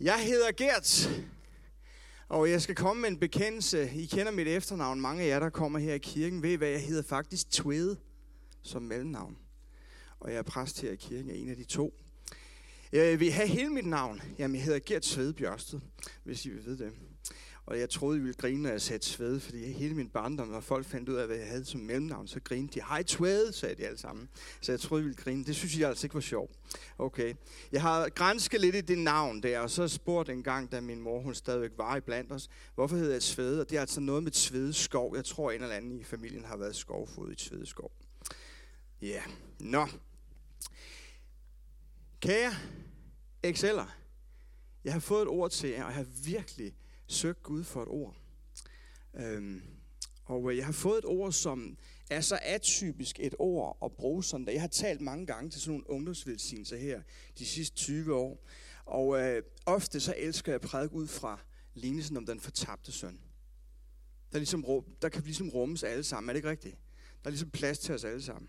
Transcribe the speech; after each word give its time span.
Jeg 0.00 0.26
hedder 0.26 0.52
Gert, 0.52 1.10
og 2.28 2.50
jeg 2.50 2.62
skal 2.62 2.74
komme 2.74 3.02
med 3.02 3.08
en 3.08 3.18
bekendelse. 3.18 3.90
I 3.94 4.06
kender 4.06 4.32
mit 4.32 4.48
efternavn. 4.48 5.00
Mange 5.00 5.22
af 5.22 5.28
jer, 5.28 5.38
der 5.38 5.50
kommer 5.50 5.78
her 5.78 5.94
i 5.94 5.98
kirken, 5.98 6.42
ved, 6.42 6.58
hvad 6.58 6.68
jeg 6.68 6.82
hedder 6.82 7.02
faktisk 7.02 7.50
Tvede 7.50 7.96
som 8.62 8.82
mellemnavn. 8.82 9.36
Og 10.20 10.30
jeg 10.30 10.38
er 10.38 10.42
præst 10.42 10.80
her 10.80 10.90
i 10.90 10.96
kirken 10.96 11.30
af 11.30 11.34
en 11.34 11.48
af 11.50 11.56
de 11.56 11.64
to. 11.64 11.94
Jeg 12.92 13.20
vil 13.20 13.32
have 13.32 13.48
hele 13.48 13.68
mit 13.68 13.86
navn. 13.86 14.22
Jamen, 14.38 14.54
jeg 14.54 14.64
hedder 14.64 14.78
Gert 14.78 15.02
Tvede 15.02 15.32
Bjørsted, 15.32 15.80
hvis 16.24 16.46
I 16.46 16.50
vil 16.50 16.64
vide 16.64 16.78
det. 16.78 16.92
Og 17.66 17.78
jeg 17.78 17.90
troede, 17.90 18.18
I 18.18 18.20
ville 18.20 18.34
grine, 18.34 18.62
når 18.62 18.70
jeg 18.70 18.82
sagde 18.82 18.98
Tved, 19.02 19.40
fordi 19.40 19.72
hele 19.72 19.94
min 19.94 20.08
barndom, 20.08 20.48
når 20.48 20.60
folk 20.60 20.86
fandt 20.86 21.08
ud 21.08 21.14
af, 21.14 21.26
hvad 21.26 21.36
jeg 21.36 21.46
havde 21.48 21.64
som 21.64 21.80
mellemnavn, 21.80 22.28
så 22.28 22.40
grinede 22.40 22.72
de. 22.72 22.86
Hej 22.88 23.02
Tved, 23.02 23.52
sagde 23.52 23.74
de 23.74 23.86
alle 23.86 23.98
sammen. 23.98 24.28
Så 24.60 24.72
jeg 24.72 24.80
troede, 24.80 25.02
I 25.02 25.04
ville 25.04 25.16
grine. 25.16 25.44
Det 25.44 25.56
synes 25.56 25.78
jeg 25.78 25.88
altså 25.88 26.06
ikke 26.06 26.14
var 26.14 26.20
sjovt. 26.20 26.52
Okay. 26.98 27.34
Jeg 27.72 27.82
har 27.82 28.08
grænsket 28.08 28.60
lidt 28.60 28.74
i 28.74 28.80
det 28.80 28.98
navn 28.98 29.42
der, 29.42 29.60
og 29.60 29.70
så 29.70 29.88
spurgte 29.88 30.32
en 30.32 30.42
gang, 30.42 30.72
da 30.72 30.80
min 30.80 31.00
mor 31.00 31.20
hun 31.20 31.34
stadigvæk 31.34 31.70
var 31.76 31.96
i 31.96 32.00
blandt 32.00 32.32
os, 32.32 32.48
hvorfor 32.74 32.96
hedder 32.96 33.12
jeg 33.12 33.22
Tved? 33.22 33.60
Og 33.60 33.70
det 33.70 33.76
er 33.76 33.80
altså 33.80 34.00
noget 34.00 34.22
med 34.22 34.32
Tvedeskov. 34.32 35.16
Jeg 35.16 35.24
tror, 35.24 35.50
en 35.50 35.62
eller 35.62 35.76
anden 35.76 36.00
i 36.00 36.04
familien 36.04 36.44
har 36.44 36.56
været 36.56 36.76
skovfod 36.76 37.32
i 37.32 37.34
Tvedeskov. 37.34 37.92
Ja, 39.02 39.06
yeah. 39.06 39.22
nå. 39.58 39.86
Kære 42.20 42.52
Exceller, 43.42 43.86
jeg 44.84 44.92
har 44.92 45.00
fået 45.00 45.22
et 45.22 45.28
ord 45.28 45.50
til 45.50 45.70
jer, 45.70 45.84
og 45.84 45.90
jeg 45.90 45.96
har 45.96 46.06
virkelig 46.24 46.74
søgt 47.06 47.42
Gud 47.42 47.64
for 47.64 47.82
et 47.82 47.88
ord. 47.88 48.16
Øhm, 49.14 49.62
og 50.24 50.50
øh, 50.50 50.56
jeg 50.56 50.66
har 50.66 50.72
fået 50.72 50.98
et 50.98 51.04
ord, 51.04 51.32
som 51.32 51.78
er 52.10 52.20
så 52.20 52.38
atypisk 52.42 53.20
et 53.20 53.34
ord 53.38 53.78
at 53.84 53.92
bruge 53.92 54.24
sådan. 54.24 54.46
der. 54.46 54.52
Jeg 54.52 54.60
har 54.60 54.68
talt 54.68 55.00
mange 55.00 55.26
gange 55.26 55.50
til 55.50 55.60
sådan 55.60 55.72
nogle 55.72 55.90
ungdomsvelsignelser 55.90 56.76
her 56.76 57.02
de 57.38 57.46
sidste 57.46 57.76
20 57.76 58.14
år. 58.14 58.44
Og 58.84 59.20
øh, 59.20 59.42
ofte 59.66 60.00
så 60.00 60.14
elsker 60.16 60.52
jeg 60.52 60.62
at 60.62 60.68
prædike 60.68 60.94
ud 60.94 61.06
fra 61.06 61.40
lignelsen 61.74 62.16
om 62.16 62.26
den 62.26 62.40
fortabte 62.40 62.92
søn. 62.92 63.20
Der, 64.32 64.38
ligesom, 64.38 64.64
der 65.02 65.08
kan 65.08 65.22
ligesom 65.22 65.48
rummes 65.48 65.82
alle 65.82 66.04
sammen, 66.04 66.28
er 66.28 66.32
det 66.32 66.38
ikke 66.38 66.50
rigtigt? 66.50 66.76
Der 67.22 67.28
er 67.28 67.30
ligesom 67.30 67.50
plads 67.50 67.78
til 67.78 67.94
os 67.94 68.04
alle 68.04 68.22
sammen. 68.22 68.48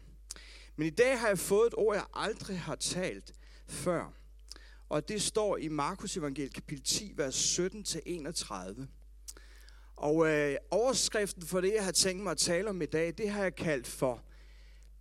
Men 0.76 0.88
i 0.88 0.90
dag 0.90 1.20
har 1.20 1.28
jeg 1.28 1.40
fået 1.40 1.68
et 1.68 1.74
ord, 1.78 1.96
jeg 1.96 2.06
aldrig 2.14 2.60
har 2.60 2.76
talt 2.76 3.34
før. 3.68 4.14
Og 4.90 5.08
det 5.08 5.22
står 5.22 5.58
i 5.58 5.68
Markus 5.68 6.18
evangeliet 6.18 6.54
kapitel 6.54 6.84
10, 6.84 7.14
vers 7.16 7.60
17-31. 7.60 8.86
Og 9.96 10.28
øh, 10.28 10.58
overskriften 10.72 11.44
for 11.44 11.62
det, 11.62 11.74
jeg 11.74 11.86
har 11.86 11.92
tænkt 11.92 12.24
mig 12.24 12.32
at 12.32 12.38
tale 12.38 12.70
om 12.70 12.82
i 12.82 12.86
dag, 12.86 13.14
det 13.18 13.30
har 13.30 13.44
jeg 13.44 13.56
kaldt 13.56 13.88
for, 13.88 14.24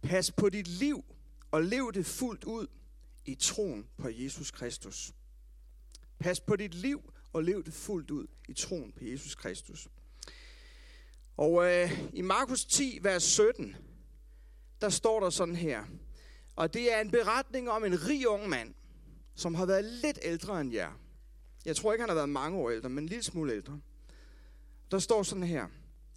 pas 0.02 0.30
på 0.30 0.48
dit 0.48 0.68
liv 0.68 1.04
og 1.50 1.62
lev 1.62 1.92
det 1.92 2.06
fuldt 2.06 2.44
ud 2.44 2.66
i 3.24 3.34
troen 3.34 3.86
på 3.96 4.08
Jesus 4.08 4.50
Kristus. 4.50 5.12
Pas 6.18 6.40
på 6.40 6.56
dit 6.56 6.74
liv 6.74 7.12
og 7.32 7.44
lev 7.44 7.64
det 7.64 7.74
fuldt 7.74 8.10
ud 8.10 8.26
i 8.48 8.52
troen 8.52 8.92
på 8.92 9.04
Jesus 9.04 9.34
Kristus. 9.34 9.88
Og 11.36 11.72
øh, 11.72 12.04
i 12.12 12.22
Markus 12.22 12.64
10, 12.64 12.98
vers 13.02 13.22
17, 13.22 13.76
der 14.80 14.88
står 14.88 15.20
der 15.20 15.30
sådan 15.30 15.56
her, 15.56 15.84
og 16.56 16.74
det 16.74 16.92
er 16.92 17.00
en 17.00 17.10
beretning 17.10 17.70
om 17.70 17.84
en 17.84 18.08
rig 18.08 18.28
ung 18.28 18.48
mand, 18.48 18.74
som 19.34 19.54
har 19.54 19.66
været 19.66 19.84
lidt 19.84 20.18
ældre 20.22 20.60
end 20.60 20.72
jer. 20.72 20.92
Jeg 21.64 21.76
tror 21.76 21.92
ikke, 21.92 22.02
han 22.02 22.08
har 22.08 22.14
været 22.14 22.28
mange 22.28 22.58
år 22.58 22.70
ældre, 22.70 22.88
men 22.88 23.04
en 23.04 23.08
lille 23.08 23.22
smule 23.22 23.52
ældre. 23.52 23.80
Der 24.90 24.98
står 24.98 25.22
sådan 25.22 25.44
her. 25.44 25.66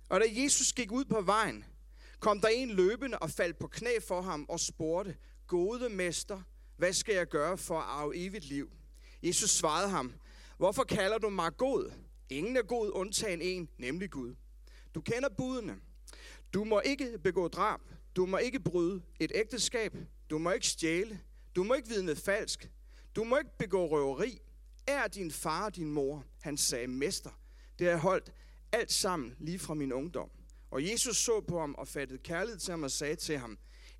Og 0.09 0.19
da 0.19 0.25
Jesus 0.29 0.73
gik 0.73 0.91
ud 0.91 1.05
på 1.05 1.21
vejen, 1.21 1.65
kom 2.19 2.41
der 2.41 2.47
en 2.47 2.69
løbende 2.69 3.19
og 3.19 3.29
faldt 3.29 3.59
på 3.59 3.67
knæ 3.67 3.99
for 4.07 4.21
ham 4.21 4.45
og 4.49 4.59
spurgte, 4.59 5.15
Gode 5.47 5.89
mester, 5.89 6.41
hvad 6.77 6.93
skal 6.93 7.15
jeg 7.15 7.27
gøre 7.27 7.57
for 7.57 7.79
at 7.79 7.85
arve 7.87 8.17
evigt 8.17 8.45
liv? 8.45 8.71
Jesus 9.23 9.49
svarede 9.49 9.89
ham, 9.89 10.13
Hvorfor 10.57 10.83
kalder 10.83 11.17
du 11.17 11.29
mig 11.29 11.57
god? 11.57 11.91
Ingen 12.29 12.57
er 12.57 12.61
god, 12.61 12.91
undtagen 12.93 13.41
en, 13.41 13.69
nemlig 13.77 14.11
Gud. 14.11 14.35
Du 14.95 15.01
kender 15.01 15.29
budene. 15.29 15.75
Du 16.53 16.63
må 16.63 16.79
ikke 16.79 17.17
begå 17.23 17.47
drab. 17.47 17.79
Du 18.15 18.25
må 18.25 18.37
ikke 18.37 18.59
bryde 18.59 19.01
et 19.19 19.31
ægteskab. 19.35 19.95
Du 20.29 20.37
må 20.37 20.51
ikke 20.51 20.67
stjæle. 20.67 21.19
Du 21.55 21.63
må 21.63 21.73
ikke 21.73 21.89
vidne 21.89 22.15
falsk. 22.15 22.69
Du 23.17 23.23
må 23.23 23.37
ikke 23.37 23.57
begå 23.57 23.87
røveri. 23.87 24.41
Er 24.87 25.07
din 25.07 25.31
far 25.31 25.65
og 25.65 25.75
din 25.75 25.91
mor? 25.91 26.25
Han 26.41 26.57
sagde, 26.57 26.87
mester. 26.87 27.39
Det 27.79 27.87
har 27.87 27.91
jeg 27.91 27.99
holdt 27.99 28.33
alt 28.71 28.91
sammen 28.91 29.35
lige 29.39 29.59
fra 29.59 29.73
min 29.73 29.93
ungdom. 29.93 30.29
Og 30.71 30.91
Jesus 30.91 31.17
så 31.17 31.41
på 31.41 31.59
ham 31.59 31.75
og 31.75 31.87
fattede 31.87 32.19
kærlighed 32.19 32.59
til 32.59 32.71
ham 32.71 32.83
og 32.83 32.91
sagde 32.91 33.15
til 33.15 33.37
ham, 33.37 33.57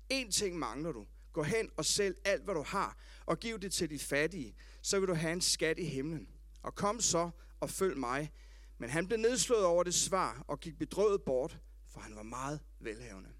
en 0.08 0.30
ting 0.30 0.58
mangler 0.58 0.92
du. 0.92 1.06
Gå 1.32 1.42
hen 1.42 1.70
og 1.76 1.84
sælg 1.84 2.16
alt, 2.24 2.44
hvad 2.44 2.54
du 2.54 2.62
har, 2.62 2.96
og 3.26 3.38
giv 3.38 3.58
det 3.58 3.72
til 3.72 3.90
de 3.90 3.98
fattige. 3.98 4.54
Så 4.82 5.00
vil 5.00 5.08
du 5.08 5.14
have 5.14 5.32
en 5.32 5.40
skat 5.40 5.78
i 5.78 5.84
himlen. 5.84 6.28
Og 6.62 6.74
kom 6.74 7.00
så 7.00 7.30
og 7.60 7.70
følg 7.70 7.98
mig. 7.98 8.32
Men 8.78 8.90
han 8.90 9.06
blev 9.06 9.18
nedslået 9.18 9.64
over 9.64 9.84
det 9.84 9.94
svar 9.94 10.44
og 10.48 10.60
gik 10.60 10.78
bedrøvet 10.78 11.22
bort, 11.22 11.58
for 11.88 12.00
han 12.00 12.16
var 12.16 12.22
meget 12.22 12.60
velhavende. 12.80 13.30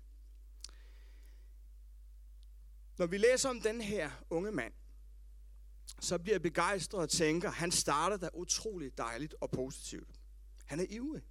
Når 2.98 3.06
vi 3.06 3.18
læser 3.18 3.48
om 3.48 3.60
den 3.60 3.80
her 3.80 4.10
unge 4.30 4.52
mand, 4.52 4.72
så 6.00 6.18
bliver 6.18 6.34
jeg 6.34 6.42
begejstret 6.42 7.00
og 7.00 7.08
tænker, 7.08 7.50
han 7.50 7.70
starter 7.70 8.16
da 8.16 8.28
utroligt 8.34 8.98
dejligt 8.98 9.34
og 9.40 9.50
positivt. 9.50 10.08
Han 10.64 10.80
er 10.80 10.86
ivrig. 10.90 11.22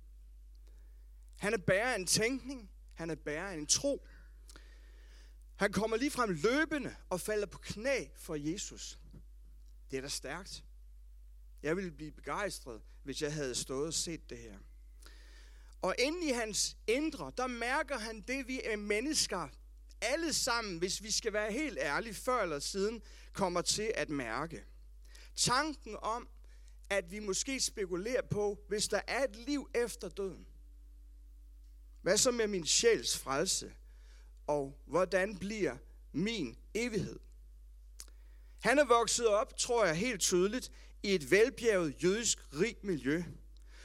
Han 1.37 1.53
er 1.53 1.57
bærer 1.57 1.95
en 1.95 2.05
tænkning. 2.05 2.71
Han 2.93 3.09
er 3.09 3.15
bærer 3.15 3.51
en 3.51 3.65
tro. 3.65 4.07
Han 5.55 5.71
kommer 5.71 5.97
lige 5.97 6.11
frem 6.11 6.29
løbende 6.29 6.95
og 7.09 7.21
falder 7.21 7.47
på 7.47 7.57
knæ 7.57 8.05
for 8.15 8.35
Jesus. 8.35 8.99
Det 9.91 9.97
er 9.97 10.01
da 10.01 10.07
stærkt. 10.07 10.63
Jeg 11.63 11.75
ville 11.75 11.91
blive 11.91 12.11
begejstret, 12.11 12.81
hvis 13.03 13.21
jeg 13.21 13.33
havde 13.33 13.55
stået 13.55 13.87
og 13.87 13.93
set 13.93 14.29
det 14.29 14.37
her. 14.37 14.57
Og 15.81 15.95
inde 15.99 16.29
i 16.29 16.31
hans 16.31 16.77
indre, 16.87 17.31
der 17.37 17.47
mærker 17.47 17.97
han 17.97 18.21
det, 18.21 18.47
vi 18.47 18.61
er 18.63 18.77
mennesker 18.77 19.49
alle 20.01 20.33
sammen, 20.33 20.77
hvis 20.77 21.03
vi 21.03 21.11
skal 21.11 21.33
være 21.33 21.51
helt 21.51 21.77
ærlige, 21.81 22.13
før 22.13 22.43
eller 22.43 22.59
siden, 22.59 23.01
kommer 23.33 23.61
til 23.61 23.91
at 23.95 24.09
mærke. 24.09 24.63
Tanken 25.35 25.95
om, 26.01 26.27
at 26.89 27.11
vi 27.11 27.19
måske 27.19 27.59
spekulerer 27.59 28.21
på, 28.21 28.59
hvis 28.67 28.87
der 28.87 29.01
er 29.07 29.23
et 29.23 29.35
liv 29.35 29.69
efter 29.75 30.09
døden. 30.09 30.47
Hvad 32.01 32.17
så 32.17 32.31
med 32.31 32.47
min 32.47 32.65
sjæls 32.65 33.17
frelse? 33.17 33.73
Og 34.47 34.79
hvordan 34.85 35.37
bliver 35.37 35.77
min 36.11 36.57
evighed? 36.73 37.19
Han 38.59 38.79
er 38.79 38.85
vokset 38.85 39.27
op, 39.27 39.57
tror 39.57 39.85
jeg 39.85 39.95
helt 39.95 40.21
tydeligt, 40.21 40.71
i 41.03 41.15
et 41.15 41.31
velbjerget 41.31 42.03
jødisk 42.03 42.39
rigt 42.59 42.83
miljø. 42.83 43.23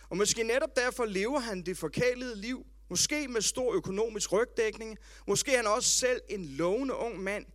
Og 0.09 0.17
måske 0.17 0.43
netop 0.43 0.77
derfor 0.77 1.05
lever 1.05 1.39
han 1.39 1.63
det 1.63 1.79
forkælede 1.79 2.37
liv, 2.37 2.67
måske 2.93 3.29
med 3.29 3.41
stor 3.43 3.75
økonomisk 3.75 4.33
rygdækning, 4.33 4.99
måske 5.27 5.53
er 5.53 5.57
han 5.57 5.67
også 5.67 5.89
selv 5.89 6.21
en 6.29 6.45
lovende 6.45 6.95
ung 6.95 7.21
mand, 7.21 7.47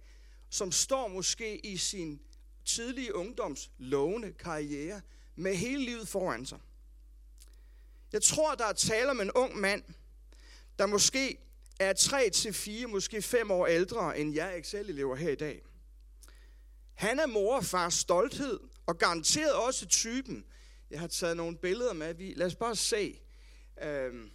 som 0.49 0.71
står 0.71 1.07
måske 1.07 1.65
i 1.65 1.77
sin 1.77 2.21
tidlige 2.65 3.15
ungdoms 3.15 3.71
lovende 3.77 4.33
karriere 4.33 5.01
med 5.35 5.55
hele 5.55 5.85
livet 5.85 6.07
foran 6.07 6.45
sig. 6.45 6.59
Jeg 8.13 8.21
tror, 8.21 8.55
der 8.55 8.65
er 8.65 8.73
tale 8.73 9.09
om 9.09 9.21
en 9.21 9.31
ung 9.31 9.57
mand, 9.57 9.83
der 10.79 10.85
måske 10.85 11.37
er 11.79 11.93
3 11.93 12.29
til 12.29 12.53
4, 12.53 12.87
måske 12.87 13.21
5 13.21 13.51
år 13.51 13.67
ældre 13.67 14.19
end 14.19 14.33
jeg 14.33 14.59
Excel-elever 14.59 15.15
her 15.15 15.31
i 15.31 15.35
dag. 15.35 15.61
Han 16.93 17.19
er 17.19 17.27
mor 17.27 17.55
og 17.55 17.65
fars 17.65 17.93
stolthed, 17.93 18.59
og 18.85 18.97
garanteret 18.97 19.53
også 19.53 19.85
typen. 19.85 20.45
Jeg 20.89 20.99
har 20.99 21.07
taget 21.07 21.37
nogle 21.37 21.57
billeder 21.57 21.93
med. 21.93 22.13
Vi, 22.13 22.33
lad 22.33 22.47
os 22.47 22.55
bare 22.55 22.75
se. 22.75 23.19
Øhm, 23.83 24.31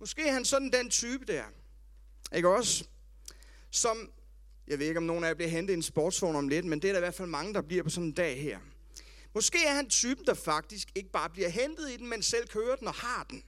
måske 0.00 0.28
er 0.28 0.32
han 0.32 0.44
sådan 0.44 0.72
den 0.72 0.90
type 0.90 1.24
der. 1.24 1.44
Ikke 2.34 2.48
også? 2.48 2.84
Som 3.70 4.10
jeg 4.66 4.78
ved 4.78 4.86
ikke, 4.86 4.98
om 4.98 5.04
nogen 5.04 5.24
af 5.24 5.28
jer 5.28 5.34
bliver 5.34 5.50
hentet 5.50 5.74
i 5.74 5.76
en 5.76 5.82
sportsvogn 5.82 6.36
om 6.36 6.48
lidt, 6.48 6.64
men 6.64 6.82
det 6.82 6.88
er 6.88 6.92
der 6.92 7.00
i 7.00 7.02
hvert 7.02 7.14
fald 7.14 7.28
mange, 7.28 7.54
der 7.54 7.62
bliver 7.62 7.82
på 7.82 7.90
sådan 7.90 8.06
en 8.06 8.12
dag 8.12 8.42
her. 8.42 8.58
Måske 9.34 9.58
er 9.66 9.74
han 9.74 9.88
typen, 9.88 10.26
der 10.26 10.34
faktisk 10.34 10.88
ikke 10.94 11.10
bare 11.10 11.30
bliver 11.30 11.48
hentet 11.48 11.90
i 11.90 11.96
den, 11.96 12.08
men 12.08 12.22
selv 12.22 12.48
kører 12.48 12.76
den 12.76 12.88
og 12.88 12.94
har 12.94 13.26
den. 13.30 13.44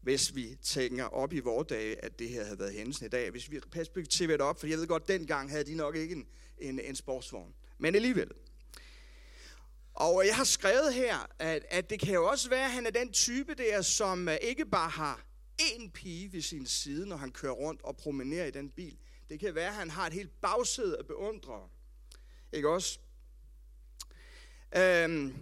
Hvis 0.00 0.34
vi 0.34 0.56
tænker 0.62 1.04
op 1.04 1.32
i 1.32 1.40
vores 1.40 1.66
dage, 1.68 2.04
at 2.04 2.18
det 2.18 2.28
her 2.28 2.44
havde 2.44 2.58
været 2.58 2.72
hændelsen 2.72 3.06
i 3.06 3.08
dag. 3.08 3.30
Hvis 3.30 3.50
vi 3.50 3.60
perspektiverer 3.60 4.36
det 4.36 4.46
op, 4.46 4.60
for 4.60 4.66
jeg 4.66 4.78
ved 4.78 4.86
godt, 4.86 5.08
dengang 5.08 5.50
havde 5.50 5.64
de 5.64 5.74
nok 5.74 5.96
ikke 5.96 6.14
en, 6.14 6.26
en, 6.58 6.80
en 6.80 6.96
sportsvogn. 6.96 7.54
Men 7.78 7.94
alligevel. 7.94 8.30
Og 9.94 10.26
jeg 10.26 10.36
har 10.36 10.44
skrevet 10.44 10.94
her, 10.94 11.26
at, 11.38 11.64
at 11.68 11.90
det 11.90 12.00
kan 12.00 12.14
jo 12.14 12.26
også 12.26 12.48
være, 12.48 12.64
at 12.64 12.70
han 12.70 12.86
er 12.86 12.90
den 12.90 13.12
type 13.12 13.54
der, 13.54 13.82
som 13.82 14.28
øh, 14.28 14.36
ikke 14.42 14.66
bare 14.66 14.90
har 14.90 15.24
én 15.60 15.90
pige 15.90 16.32
ved 16.32 16.42
sin 16.42 16.66
side, 16.66 17.06
når 17.06 17.16
han 17.16 17.32
kører 17.32 17.52
rundt 17.52 17.82
og 17.82 17.96
promenerer 17.96 18.46
i 18.46 18.50
den 18.50 18.70
bil, 18.70 18.98
det 19.28 19.40
kan 19.40 19.54
være, 19.54 19.68
at 19.68 19.74
han 19.74 19.90
har 19.90 20.06
et 20.06 20.12
helt 20.12 20.40
bagsæde 20.40 20.98
af 20.98 21.06
beundrere. 21.06 21.68
Ikke 22.52 22.68
også? 22.68 22.98
Øhm, 24.76 25.34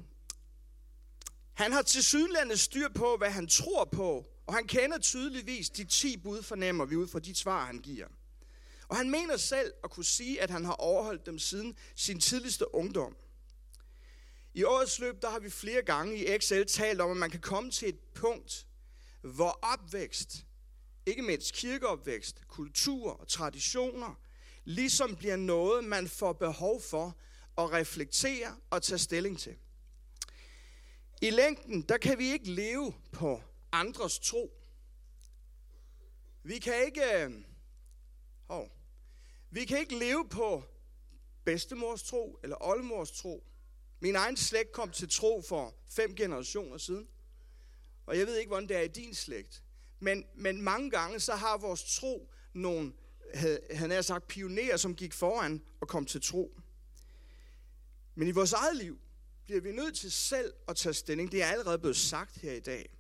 han 1.53 1.73
har 1.73 1.83
til 1.83 2.05
sydlandet 2.05 2.61
styr 2.61 2.89
på, 2.89 3.17
hvad 3.17 3.31
han 3.31 3.47
tror 3.47 3.85
på, 3.85 4.27
og 4.47 4.55
han 4.55 4.67
kender 4.67 4.99
tydeligvis 4.99 5.71
de 5.71 5.85
10 5.85 6.17
bud, 6.17 6.43
fornemmer 6.43 6.85
vi 6.85 6.97
ud 6.97 7.09
fra 7.09 7.19
de 7.19 7.35
svar, 7.35 7.67
han 7.67 7.79
giver. 7.79 8.07
Og 8.89 8.97
han 8.97 9.11
mener 9.11 9.37
selv 9.37 9.73
at 9.85 9.91
kunne 9.91 10.05
sige, 10.05 10.43
at 10.43 10.51
han 10.51 10.65
har 10.65 10.73
overholdt 10.73 11.27
dem 11.27 11.39
siden 11.39 11.77
sin 11.95 12.21
tidligste 12.21 12.75
ungdom. 12.75 13.17
I 14.55 14.65
årets 14.65 14.99
løb, 14.99 15.23
der 15.23 15.31
har 15.31 15.39
vi 15.39 15.51
flere 15.51 15.83
gange 15.83 16.17
i 16.17 16.27
Excel 16.35 16.67
talt 16.67 17.01
om, 17.01 17.11
at 17.11 17.17
man 17.17 17.31
kan 17.31 17.41
komme 17.41 17.71
til 17.71 17.89
et 17.89 17.99
punkt, 18.15 18.67
hvor 19.25 19.59
opvækst, 19.63 20.47
ikke 21.07 21.23
mindst 21.23 21.53
kirkeopvækst, 21.53 22.49
kultur 22.49 23.13
og 23.13 23.29
traditioner, 23.29 24.15
ligesom 24.65 25.17
bliver 25.17 25.37
noget, 25.37 25.85
man 25.85 26.09
får 26.09 26.33
behov 26.33 26.81
for 26.81 27.17
at 27.59 27.73
reflektere 27.73 28.57
og 28.71 28.83
tage 28.83 28.99
stilling 28.99 29.39
til. 29.39 29.57
I 31.23 31.31
længden, 31.31 31.83
der 31.83 31.99
kan 31.99 32.19
vi 32.19 32.33
ikke 32.33 32.51
leve 32.51 32.95
på 33.13 33.43
andres 33.73 34.19
tro. 34.19 34.53
Vi 36.43 36.59
kan 36.59 36.85
ikke, 36.85 37.29
oh, 38.49 38.67
vi 39.51 39.65
kan 39.65 39.79
ikke 39.79 39.99
leve 39.99 40.29
på 40.29 40.65
bedstemors 41.45 42.03
tro 42.03 42.39
eller 42.43 42.57
oldemors 42.61 43.11
tro. 43.11 43.45
Min 44.01 44.17
egen 44.17 44.37
slægt 44.37 44.73
kom 44.73 44.91
til 44.91 45.11
tro 45.11 45.43
for 45.49 45.75
fem 45.91 46.15
generationer 46.15 46.79
siden. 46.79 47.09
Og 48.07 48.19
jeg 48.19 48.27
ved 48.27 48.37
ikke, 48.37 48.49
hvordan 48.49 48.69
det 48.69 48.77
er 48.77 48.81
i 48.81 48.89
din 48.89 49.15
slægt. 49.15 49.63
Men, 50.01 50.25
men 50.35 50.63
mange 50.63 50.91
gange 50.91 51.21
så 51.21 51.35
har 51.35 51.59
vores 51.59 51.97
tro 51.97 52.31
nogle, 52.53 52.93
han 53.71 53.91
har 53.91 54.03
sagt, 54.03 54.29
pionerer, 54.29 54.77
som 54.77 54.95
gik 54.95 55.13
foran 55.13 55.63
og 55.81 55.89
kom 55.89 56.07
til 56.07 56.23
tro. 56.23 56.61
Men 58.15 58.29
i 58.29 58.31
vores 58.31 58.53
eget 58.53 58.77
liv 58.77 58.99
bliver 59.45 59.61
vi 59.61 59.73
nødt 59.73 59.97
til 59.97 60.13
selv 60.13 60.55
at 60.69 60.77
tage 60.77 60.93
stilling. 60.93 61.33
Det 61.33 61.43
er 61.43 61.47
allerede 61.47 61.79
blevet 61.79 61.97
sagt 61.97 62.37
her 62.37 62.53
i 62.53 62.61
dag. 62.61 62.97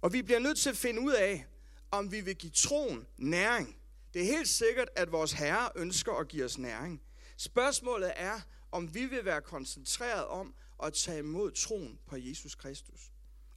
Og 0.00 0.12
vi 0.12 0.22
bliver 0.22 0.40
nødt 0.40 0.58
til 0.58 0.70
at 0.70 0.76
finde 0.76 1.00
ud 1.00 1.12
af, 1.12 1.46
om 1.90 2.12
vi 2.12 2.20
vil 2.20 2.36
give 2.36 2.52
troen 2.52 3.06
næring. 3.18 3.76
Det 4.14 4.22
er 4.22 4.26
helt 4.26 4.48
sikkert, 4.48 4.88
at 4.96 5.12
vores 5.12 5.32
Herre 5.32 5.70
ønsker 5.76 6.12
at 6.12 6.28
give 6.28 6.44
os 6.44 6.58
næring. 6.58 7.02
Spørgsmålet 7.36 8.12
er, 8.16 8.40
om 8.72 8.94
vi 8.94 9.06
vil 9.06 9.24
være 9.24 9.40
koncentreret 9.40 10.24
om 10.24 10.54
at 10.82 10.92
tage 10.92 11.18
imod 11.18 11.52
troen 11.52 11.98
på 12.06 12.16
Jesus 12.16 12.54
Kristus 12.54 13.11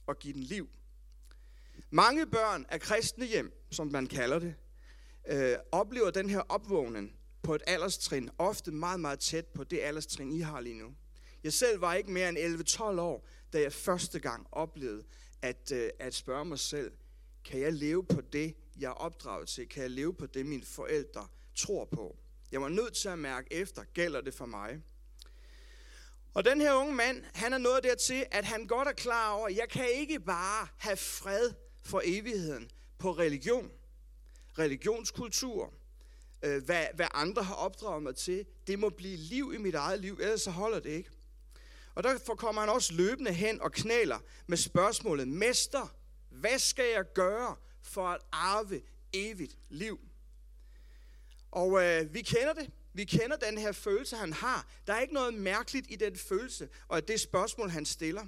og 0.06 0.18
give 0.18 0.34
den 0.34 0.42
liv. 0.42 0.68
Mange 1.90 2.26
børn 2.26 2.66
af 2.68 2.80
kristne 2.80 3.26
hjem, 3.26 3.52
som 3.70 3.86
man 3.92 4.06
kalder 4.06 4.38
det, 4.38 4.54
øh, 5.28 5.56
oplever 5.72 6.10
den 6.10 6.30
her 6.30 6.40
opvågning 6.40 7.16
på 7.42 7.54
et 7.54 7.62
alderstrin, 7.66 8.30
ofte 8.38 8.70
meget, 8.70 9.00
meget 9.00 9.20
tæt 9.20 9.46
på 9.46 9.64
det 9.64 9.80
alderstrin, 9.82 10.32
I 10.32 10.40
har 10.40 10.60
lige 10.60 10.78
nu. 10.78 10.94
Jeg 11.44 11.52
selv 11.52 11.80
var 11.80 11.94
ikke 11.94 12.10
mere 12.10 12.28
end 12.28 12.38
11-12 12.38 13.00
år, 13.00 13.28
da 13.52 13.60
jeg 13.60 13.72
første 13.72 14.18
gang 14.18 14.46
oplevede 14.52 15.04
at, 15.42 15.72
øh, 15.72 15.90
at 15.98 16.14
spørge 16.14 16.44
mig 16.44 16.58
selv, 16.58 16.92
kan 17.44 17.60
jeg 17.60 17.72
leve 17.72 18.04
på 18.04 18.20
det, 18.20 18.54
jeg 18.78 18.88
er 18.88 18.92
opdraget 18.92 19.48
til? 19.48 19.68
Kan 19.68 19.82
jeg 19.82 19.90
leve 19.90 20.14
på 20.14 20.26
det, 20.26 20.46
mine 20.46 20.64
forældre 20.64 21.26
tror 21.54 21.84
på? 21.84 22.16
Jeg 22.52 22.60
var 22.60 22.68
nødt 22.68 22.94
til 22.94 23.08
at 23.08 23.18
mærke 23.18 23.52
efter, 23.52 23.84
gælder 23.94 24.20
det 24.20 24.34
for 24.34 24.46
mig? 24.46 24.82
Og 26.36 26.44
den 26.44 26.60
her 26.60 26.72
unge 26.72 26.94
mand, 26.94 27.24
han 27.34 27.52
er 27.52 27.58
nået 27.58 27.82
dertil, 27.82 28.26
at 28.30 28.44
han 28.44 28.66
godt 28.66 28.88
er 28.88 28.92
klar 28.92 29.32
over, 29.32 29.48
at 29.48 29.56
jeg 29.56 29.68
kan 29.68 29.88
ikke 29.94 30.20
bare 30.20 30.68
have 30.76 30.96
fred 30.96 31.50
for 31.84 32.02
evigheden 32.04 32.70
på 32.98 33.12
religion, 33.12 33.70
religionskultur, 34.58 35.72
øh, 36.42 36.64
hvad, 36.64 36.86
hvad 36.94 37.06
andre 37.14 37.42
har 37.42 37.54
opdraget 37.54 38.02
mig 38.02 38.16
til. 38.16 38.46
Det 38.66 38.78
må 38.78 38.88
blive 38.88 39.16
liv 39.16 39.52
i 39.54 39.58
mit 39.58 39.74
eget 39.74 40.00
liv, 40.00 40.18
ellers 40.20 40.42
så 40.42 40.50
holder 40.50 40.80
det 40.80 40.90
ikke. 40.90 41.10
Og 41.94 42.02
derfor 42.02 42.34
kommer 42.34 42.60
han 42.60 42.70
også 42.70 42.92
løbende 42.94 43.32
hen 43.32 43.60
og 43.60 43.72
knæler 43.72 44.18
med 44.46 44.56
spørgsmålet, 44.56 45.28
Mester, 45.28 45.94
hvad 46.30 46.58
skal 46.58 46.92
jeg 46.94 47.04
gøre 47.14 47.56
for 47.82 48.08
at 48.08 48.20
arve 48.32 48.82
evigt 49.12 49.58
liv? 49.68 50.00
Og 51.50 51.84
øh, 51.84 52.14
vi 52.14 52.22
kender 52.22 52.52
det. 52.52 52.70
Vi 52.96 53.04
kender 53.04 53.36
den 53.36 53.58
her 53.58 53.72
følelse, 53.72 54.16
han 54.16 54.32
har. 54.32 54.66
Der 54.86 54.92
er 54.92 55.00
ikke 55.00 55.14
noget 55.14 55.34
mærkeligt 55.34 55.86
i 55.90 55.96
den 55.96 56.16
følelse, 56.16 56.68
og 56.88 57.08
det 57.08 57.20
spørgsmål, 57.20 57.70
han 57.70 57.86
stiller. 57.86 58.26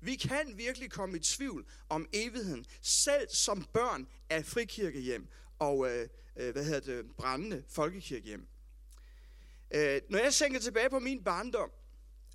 Vi 0.00 0.16
kan 0.16 0.52
virkelig 0.56 0.90
komme 0.90 1.16
i 1.16 1.20
tvivl 1.20 1.66
om 1.88 2.08
evigheden, 2.12 2.66
selv 2.82 3.28
som 3.30 3.64
børn 3.64 4.08
af 4.30 4.46
frikirkehjem 4.46 5.28
og 5.58 5.90
øh, 5.90 6.08
øh 6.36 6.52
hvad 6.52 6.64
hedder 6.64 6.80
det, 6.80 7.16
brændende 7.16 7.64
folkekirkehjem. 7.68 8.46
Øh, 9.74 10.00
når 10.08 10.18
jeg 10.18 10.34
tænker 10.34 10.60
tilbage 10.60 10.90
på 10.90 10.98
min 10.98 11.24
barndom, 11.24 11.70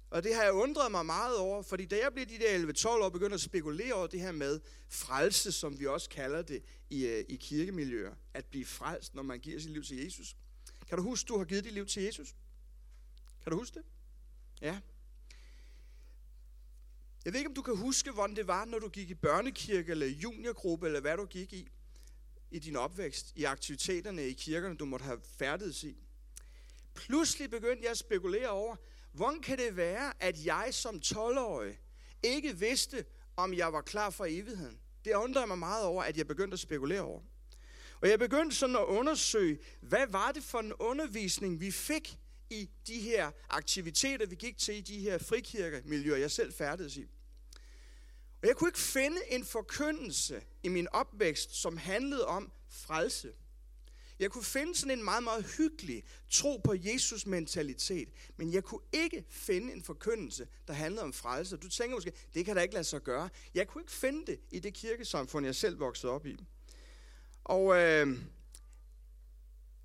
og 0.10 0.24
det 0.24 0.36
har 0.36 0.44
jeg 0.44 0.54
undret 0.54 0.92
mig 0.92 1.06
meget 1.06 1.38
over, 1.38 1.62
fordi 1.62 1.86
da 1.86 1.96
jeg 1.96 2.14
blev 2.14 2.26
de 2.26 2.38
der 2.38 2.74
11-12 2.74 2.88
år, 2.88 3.10
begyndte 3.10 3.34
at 3.34 3.42
spekulere 3.42 3.94
over 3.94 4.08
det 4.08 4.22
her 4.22 4.32
med 4.32 4.60
frelse, 4.90 5.52
som 5.52 5.80
vi 5.80 5.86
også 5.86 6.10
kalder 6.10 6.42
det 6.42 6.64
i, 6.90 7.06
øh, 7.06 7.26
i 7.30 7.36
kirkemiljøer. 7.36 8.14
At 8.34 8.46
blive 8.46 8.66
frelst, 8.66 9.16
når 9.16 9.24
man 9.24 9.40
giver 9.40 9.60
sit 9.60 9.72
liv 9.72 9.84
til 9.84 10.04
Jesus. 10.04 10.36
Kan 10.88 10.98
du 10.98 11.04
huske, 11.04 11.28
du 11.28 11.38
har 11.38 11.46
givet 11.46 11.64
dit 11.64 11.74
liv 11.74 11.86
til 11.86 12.04
Jesus? 12.04 12.36
Kan 13.44 13.52
du 13.52 13.58
huske 13.58 13.80
det? 13.80 13.86
Ja. 14.62 14.80
Jeg 17.26 17.34
ved 17.34 17.40
ikke, 17.40 17.50
om 17.50 17.56
du 17.56 17.62
kan 17.62 17.78
huske, 17.78 18.12
hvordan 18.12 18.36
det 18.36 18.48
var, 18.48 18.66
når 18.66 18.80
du 18.80 18.90
gik 18.90 19.10
i 19.10 19.16
børnekirke 19.16 19.92
eller 19.92 20.08
juniorgruppe, 20.08 20.86
eller 20.86 21.00
hvad 21.00 21.18
du 21.18 21.26
gik 21.26 21.54
i, 21.54 21.68
i 22.52 22.60
din 22.60 22.76
opvækst, 22.76 23.34
i 23.36 23.44
aktiviteterne 23.44 24.28
i 24.28 24.34
kirkerne, 24.34 24.78
du 24.78 24.86
måtte 24.86 25.04
have 25.04 25.22
færdigheds 25.38 25.84
i. 25.84 25.98
Pludselig 26.94 27.50
begyndte 27.50 27.84
jeg 27.84 27.92
at 27.92 27.98
spekulere 27.98 28.50
over, 28.50 28.76
hvordan 29.12 29.42
kan 29.42 29.58
det 29.58 29.76
være, 29.76 30.14
at 30.20 30.46
jeg 30.46 30.70
som 30.72 31.02
12-årig 31.06 31.80
ikke 32.24 32.60
vidste, 32.60 33.06
om 33.36 33.54
jeg 33.54 33.74
var 33.74 33.82
klar 33.82 34.10
for 34.10 34.26
evigheden? 34.30 34.80
Det 35.06 35.14
undrede 35.16 35.48
mig 35.48 35.58
meget 35.58 35.86
over, 35.86 36.04
at 36.04 36.18
jeg 36.18 36.28
begyndte 36.28 36.54
at 36.54 36.60
spekulere 36.60 37.02
over. 37.02 37.22
Og 38.02 38.10
jeg 38.10 38.20
begyndte 38.20 38.56
sådan 38.56 38.76
at 38.76 38.84
undersøge, 38.84 39.60
hvad 39.82 40.08
var 40.08 40.32
det 40.32 40.44
for 40.44 40.60
en 40.60 40.74
undervisning, 40.74 41.60
vi 41.60 41.72
fik 41.72 42.18
i 42.50 42.70
de 42.88 43.00
her 43.00 43.32
aktiviteter, 43.50 44.26
vi 44.26 44.36
gik 44.36 44.58
til 44.58 44.76
i 44.76 44.82
de 44.82 45.00
her 45.00 45.18
frikirkemiljøer, 45.18 46.18
jeg 46.18 46.32
selv 46.32 46.54
færdedes 46.54 46.98
i. 46.98 47.06
Og 48.42 48.48
jeg 48.48 48.56
kunne 48.56 48.70
ikke 48.70 48.80
finde 48.80 49.18
en 49.30 49.46
forkyndelse 49.46 50.42
i 50.64 50.68
min 50.68 50.88
opvækst, 50.92 51.56
som 51.56 51.78
handlede 51.78 52.28
om 52.28 52.52
frelse. 52.70 53.34
Jeg 54.20 54.32
kunne 54.32 54.44
finde 54.44 54.76
sådan 54.76 55.00
en 55.00 55.04
meget, 55.04 55.24
meget 55.24 55.46
hyggelig 55.58 56.04
tro 56.30 56.58
på 56.58 56.76
Jesus 56.78 57.26
mentalitet, 57.26 58.10
men 58.38 58.54
jeg 58.54 58.64
kunne 58.64 58.82
ikke 58.94 59.26
finde 59.30 59.74
en 59.74 59.84
forkyndelse, 59.84 60.48
der 60.68 60.74
handlede 60.74 61.04
om 61.04 61.14
frelse. 61.14 61.58
Du 61.58 61.70
tænker 61.70 61.96
måske, 61.96 62.14
det 62.34 62.46
kan 62.46 62.56
da 62.56 62.62
ikke 62.62 62.74
lade 62.74 62.84
sig 62.84 63.02
gøre. 63.02 63.30
Jeg 63.54 63.68
kunne 63.68 63.82
ikke 63.82 63.92
finde 63.92 64.26
det 64.26 64.40
i 64.52 64.60
det 64.60 64.74
kirkesamfund, 64.74 65.46
jeg 65.46 65.56
selv 65.56 65.80
voksede 65.80 66.12
op 66.12 66.26
i. 66.26 66.38
Og 67.48 67.76
øh, 67.76 68.18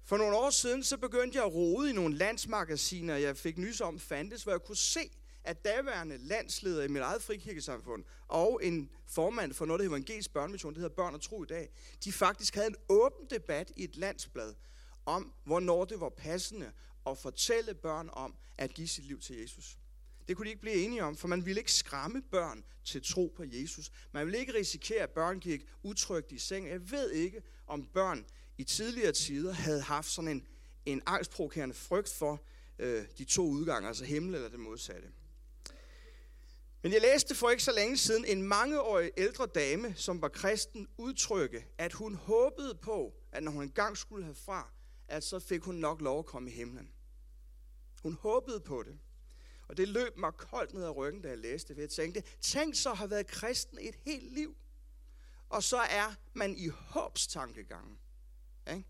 for 0.05 0.17
nogle 0.17 0.37
år 0.37 0.51
siden, 0.51 0.83
så 0.83 0.97
begyndte 0.97 1.39
jeg 1.39 1.47
at 1.47 1.55
rode 1.55 1.91
i 1.91 1.93
nogle 1.93 2.17
landsmagasiner, 2.17 3.17
jeg 3.17 3.37
fik 3.37 3.59
nys 3.59 3.81
om 3.81 3.99
fandtes, 3.99 4.43
hvor 4.43 4.53
jeg 4.53 4.61
kunne 4.61 4.77
se, 4.77 5.11
at 5.45 5.65
daværende 5.65 6.19
landsleder 6.19 6.83
i 6.85 6.89
mit 6.89 7.03
eget 7.03 7.23
frikirkesamfund 7.23 8.05
og 8.29 8.61
en 8.63 8.91
formand 9.07 9.55
for 9.55 9.67
noget, 9.67 9.79
der 9.79 9.85
hedder 9.85 9.97
Evangelisk 9.97 10.33
Børnemission, 10.33 10.75
det 10.75 10.81
hedder 10.83 10.97
Børn 10.97 11.15
og 11.15 11.23
Tro 11.23 11.43
i 11.43 11.47
dag, 11.47 11.69
de 12.05 12.13
faktisk 12.13 12.55
havde 12.55 12.67
en 12.67 12.77
åben 12.89 13.27
debat 13.31 13.73
i 13.77 13.85
et 13.85 13.97
landsblad 13.97 14.55
om, 15.07 15.33
hvornår 15.45 15.85
det 15.85 16.01
var 16.01 16.09
passende 16.09 16.73
at 17.07 17.19
fortælle 17.19 17.75
børn 17.75 18.11
om 18.13 18.35
at 18.59 18.75
give 18.75 18.89
sit 18.89 19.05
liv 19.05 19.21
til 19.21 19.37
Jesus. 19.37 19.79
Det 20.29 20.37
kunne 20.37 20.45
de 20.45 20.51
ikke 20.51 20.61
blive 20.61 20.77
enige 20.77 21.05
om, 21.05 21.17
for 21.17 21.29
man 21.29 21.47
ville 21.47 21.61
ikke 21.61 21.73
skræmme 21.73 22.23
børn 22.23 22.65
til 22.85 23.03
tro 23.05 23.33
på 23.37 23.45
Jesus. 23.47 23.91
Man 24.13 24.27
ville 24.27 24.39
ikke 24.39 24.55
risikere, 24.55 25.03
at 25.03 25.11
børn 25.11 25.41
gik 25.41 25.67
utrygt 25.83 26.33
i 26.33 26.39
seng. 26.39 26.69
Jeg 26.69 26.91
ved 26.91 27.11
ikke, 27.11 27.43
om 27.67 27.87
børn 27.87 28.27
i 28.59 28.65
tidligere 28.65 29.13
tider 29.13 29.53
havde 29.53 29.81
haft 29.81 30.11
sådan 30.11 30.31
en, 30.31 30.47
en 30.87 31.03
angstprovokerende 31.07 31.75
frygt 31.75 32.09
for 32.09 32.43
øh, 32.79 33.05
de 33.19 33.25
to 33.25 33.47
udgange, 33.47 33.89
altså 33.89 34.05
himmel 34.05 34.35
eller 34.35 34.49
det 34.49 34.61
modsatte. 34.61 35.09
Men 36.83 36.93
jeg 36.93 37.01
læste 37.01 37.35
for 37.35 37.51
ikke 37.51 37.63
så 37.63 37.73
længe 37.73 37.97
siden 37.97 38.25
en 38.25 38.43
mangeårig 38.43 39.11
ældre 39.17 39.47
dame, 39.47 39.95
som 39.97 40.23
var 40.23 40.29
kristen, 40.29 40.89
udtrykke, 40.99 41.67
at 41.79 41.93
hun 41.93 42.15
håbede 42.15 42.75
på, 42.75 43.15
at 43.33 43.43
når 43.43 43.53
hun 43.53 43.63
engang 43.63 43.97
skulle 43.97 44.27
herfra, 44.27 44.73
at 45.09 45.25
så 45.25 45.39
fik 45.39 45.63
hun 45.63 45.75
nok 45.75 46.01
lov 46.01 46.19
at 46.19 46.27
komme 46.27 46.51
i 46.51 46.53
himlen. 46.53 46.91
Hun 48.03 48.13
håbede 48.21 48.61
på 48.61 48.83
det. 48.83 48.99
Og 49.73 49.79
det 49.79 49.89
løb 49.89 50.17
mig 50.17 50.33
koldt 50.35 50.75
ned 50.75 50.85
ad 50.85 50.97
ryggen, 50.97 51.23
da 51.23 51.29
jeg 51.29 51.39
læste 51.39 51.69
det, 51.69 51.77
for 51.77 51.81
jeg 51.81 51.91
tænkte, 51.91 52.23
tænk 52.41 52.75
så 52.75 52.91
at 52.91 52.97
have 52.97 53.11
været 53.11 53.27
kristen 53.27 53.79
et 53.81 53.95
helt 53.95 54.33
liv. 54.33 54.57
Og 55.49 55.63
så 55.63 55.77
er 55.77 56.15
man 56.33 56.57
i 56.57 56.69
håbstankegangen. 56.69 57.99
Ikke? 58.71 58.85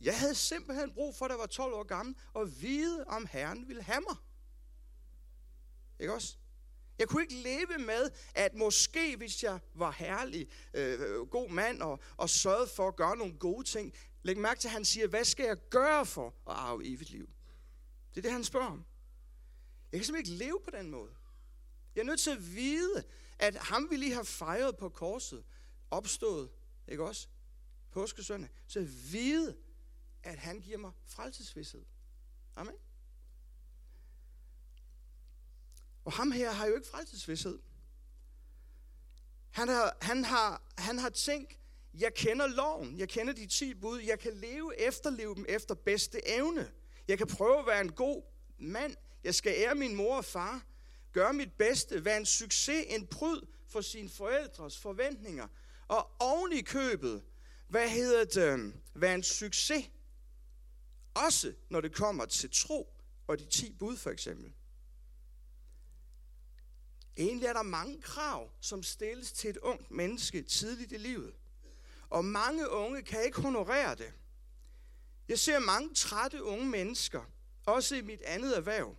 Jeg 0.00 0.18
havde 0.18 0.34
simpelthen 0.34 0.92
brug 0.94 1.16
for, 1.16 1.28
da 1.28 1.32
jeg 1.32 1.38
var 1.38 1.46
12 1.46 1.74
år 1.74 1.82
gammel, 1.82 2.14
at 2.36 2.62
vide, 2.62 3.04
om 3.04 3.26
Herren 3.30 3.68
ville 3.68 3.82
have 3.82 4.00
mig. 4.00 4.16
Ikke 6.00 6.14
også? 6.14 6.36
Jeg 6.98 7.08
kunne 7.08 7.22
ikke 7.22 7.42
leve 7.42 7.78
med, 7.78 8.10
at 8.34 8.54
måske 8.54 9.16
hvis 9.16 9.42
jeg 9.42 9.60
var 9.74 9.90
herlig, 9.90 10.48
øh, 10.74 11.26
god 11.26 11.50
mand 11.50 11.82
og, 11.82 12.00
og 12.16 12.30
sørgede 12.30 12.68
for 12.76 12.88
at 12.88 12.96
gøre 12.96 13.16
nogle 13.16 13.38
gode 13.38 13.64
ting, 13.64 13.94
læg 14.22 14.38
mærke 14.38 14.60
til, 14.60 14.68
at 14.68 14.72
han 14.72 14.84
siger, 14.84 15.06
hvad 15.06 15.24
skal 15.24 15.46
jeg 15.46 15.56
gøre 15.70 16.06
for 16.06 16.26
at 16.26 16.56
arve 16.56 16.86
evigt 16.86 17.10
liv? 17.10 17.28
Det 18.16 18.20
er 18.20 18.22
det, 18.22 18.32
han 18.32 18.44
spørger 18.44 18.66
om. 18.66 18.84
Jeg 19.92 20.00
kan 20.00 20.04
simpelthen 20.04 20.34
ikke 20.34 20.44
leve 20.44 20.60
på 20.64 20.70
den 20.70 20.90
måde. 20.90 21.14
Jeg 21.94 22.00
er 22.00 22.04
nødt 22.04 22.20
til 22.20 22.30
at 22.30 22.54
vide, 22.54 23.04
at 23.38 23.54
ham 23.54 23.90
vi 23.90 23.96
lige 23.96 24.14
har 24.14 24.22
fejret 24.22 24.76
på 24.76 24.88
korset, 24.88 25.44
opstået, 25.90 26.50
ikke 26.88 27.04
også? 27.04 27.28
Påskesøndag. 27.90 28.50
Så 28.66 28.78
at 28.78 29.12
vide, 29.12 29.56
at 30.22 30.38
han 30.38 30.60
giver 30.60 30.78
mig 30.78 30.92
frelsesvidshed. 31.06 31.84
Amen. 32.56 32.74
Og 36.04 36.12
ham 36.12 36.32
her 36.32 36.52
har 36.52 36.66
jo 36.66 36.74
ikke 36.74 36.88
frelsesvidshed. 36.88 37.58
Han 39.50 39.68
har, 39.68 39.96
han, 40.00 40.24
har, 40.24 40.62
han 40.78 40.98
har 40.98 41.10
tænkt, 41.10 41.58
jeg 41.94 42.14
kender 42.14 42.46
loven, 42.46 42.98
jeg 42.98 43.08
kender 43.08 43.32
de 43.32 43.46
10 43.46 43.74
bud, 43.74 44.00
jeg 44.00 44.18
kan 44.18 44.36
leve, 44.36 44.80
efterleve 44.80 45.34
dem 45.34 45.44
efter 45.48 45.74
bedste 45.74 46.28
evne. 46.28 46.72
Jeg 47.08 47.18
kan 47.18 47.26
prøve 47.26 47.58
at 47.58 47.66
være 47.66 47.80
en 47.80 47.92
god 47.92 48.22
mand, 48.58 48.96
jeg 49.24 49.34
skal 49.34 49.52
ære 49.56 49.74
min 49.74 49.96
mor 49.96 50.16
og 50.16 50.24
far, 50.24 50.64
gøre 51.12 51.32
mit 51.32 51.52
bedste, 51.52 52.04
være 52.04 52.16
en 52.16 52.26
succes, 52.26 52.84
en 52.88 53.06
pryd 53.06 53.40
for 53.66 53.80
sine 53.80 54.08
forældres 54.08 54.78
forventninger. 54.78 55.48
Og 55.88 56.10
oven 56.18 56.52
i 56.52 56.60
købet, 56.60 57.22
hvad 57.68 57.88
hedder 57.88 58.24
det, 58.24 58.74
være 58.94 59.14
en 59.14 59.22
succes, 59.22 59.90
også 61.14 61.54
når 61.68 61.80
det 61.80 61.94
kommer 61.94 62.24
til 62.24 62.50
tro 62.52 62.92
og 63.26 63.38
de 63.38 63.44
10 63.44 63.72
bud 63.72 63.96
for 63.96 64.10
eksempel. 64.10 64.52
Egentlig 67.16 67.46
er 67.46 67.52
der 67.52 67.62
mange 67.62 68.02
krav, 68.02 68.50
som 68.60 68.82
stilles 68.82 69.32
til 69.32 69.50
et 69.50 69.56
ungt 69.56 69.90
menneske 69.90 70.42
tidligt 70.42 70.92
i 70.92 70.96
livet. 70.96 71.34
Og 72.10 72.24
mange 72.24 72.70
unge 72.70 73.02
kan 73.02 73.24
ikke 73.24 73.40
honorere 73.40 73.94
det. 73.94 74.12
Jeg 75.28 75.38
ser 75.38 75.58
mange 75.58 75.94
trætte 75.94 76.44
unge 76.44 76.66
mennesker, 76.66 77.30
også 77.66 77.96
i 77.96 78.00
mit 78.00 78.22
andet 78.22 78.56
erhverv, 78.56 78.96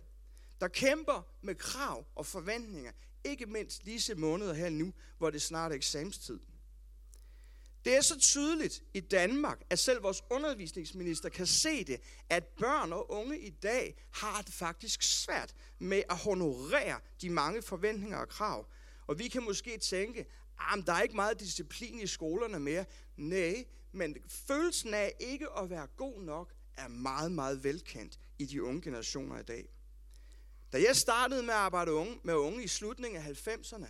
der 0.60 0.68
kæmper 0.68 1.26
med 1.42 1.54
krav 1.54 2.06
og 2.14 2.26
forventninger, 2.26 2.92
ikke 3.24 3.46
mindst 3.46 3.84
disse 3.84 4.14
måneder 4.14 4.54
her 4.54 4.70
nu, 4.70 4.92
hvor 5.18 5.30
det 5.30 5.42
snart 5.42 5.72
er 5.72 5.76
eksamenstid. 5.76 6.40
Det 7.84 7.96
er 7.96 8.00
så 8.00 8.18
tydeligt 8.18 8.82
i 8.94 9.00
Danmark, 9.00 9.62
at 9.70 9.78
selv 9.78 10.02
vores 10.02 10.22
undervisningsminister 10.30 11.28
kan 11.28 11.46
se 11.46 11.84
det, 11.84 12.00
at 12.28 12.44
børn 12.44 12.92
og 12.92 13.10
unge 13.10 13.38
i 13.38 13.50
dag 13.50 13.96
har 14.10 14.42
det 14.42 14.54
faktisk 14.54 15.02
svært 15.02 15.54
med 15.78 16.02
at 16.10 16.16
honorere 16.16 17.00
de 17.20 17.30
mange 17.30 17.62
forventninger 17.62 18.18
og 18.18 18.28
krav. 18.28 18.66
Og 19.06 19.18
vi 19.18 19.28
kan 19.28 19.42
måske 19.42 19.78
tænke, 19.78 20.26
ah, 20.58 20.78
at 20.78 20.86
der 20.86 20.92
er 20.92 21.02
ikke 21.02 21.16
meget 21.16 21.40
disciplin 21.40 22.00
i 22.00 22.06
skolerne 22.06 22.60
mere. 22.60 22.84
Nej, 23.16 23.64
men 23.92 24.16
følelsen 24.28 24.94
af 24.94 25.14
ikke 25.20 25.46
at 25.58 25.70
være 25.70 25.86
god 25.86 26.22
nok 26.22 26.54
er 26.76 26.88
meget, 26.88 27.32
meget 27.32 27.64
velkendt 27.64 28.18
i 28.38 28.46
de 28.46 28.62
unge 28.62 28.82
generationer 28.82 29.38
i 29.38 29.42
dag. 29.42 29.68
Da 30.72 30.82
jeg 30.82 30.96
startede 30.96 31.42
med 31.42 31.54
at 31.54 31.60
arbejde 31.60 31.92
unge, 31.92 32.20
med 32.22 32.34
unge 32.34 32.64
i 32.64 32.68
slutningen 32.68 33.22
af 33.22 33.46
90'erne, 33.46 33.86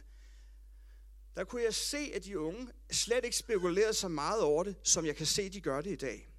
der 1.37 1.45
kunne 1.45 1.63
jeg 1.63 1.75
se, 1.75 2.11
at 2.15 2.25
de 2.25 2.39
unge 2.39 2.69
slet 2.91 3.25
ikke 3.25 3.37
spekulerede 3.37 3.95
så 3.95 4.09
meget 4.09 4.43
over 4.43 4.65
det, 4.65 4.77
som 4.83 5.07
jeg 5.07 5.17
kan 5.17 5.27
se, 5.27 5.49
de 5.49 5.61
gør 5.61 5.81
det 5.81 5.91
i 5.91 5.97
dag. 5.97 6.35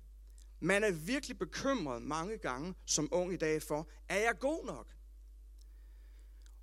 Man 0.60 0.84
er 0.84 0.92
virkelig 0.92 1.40
bekymret 1.40 2.02
mange 2.02 2.38
gange 2.38 2.76
som 2.86 3.10
ung 3.12 3.34
i 3.34 3.38
dag 3.38 3.62
for, 3.62 3.90
er 4.10 4.18
jeg 4.18 4.40
god 4.40 4.66
nok? 4.66 4.88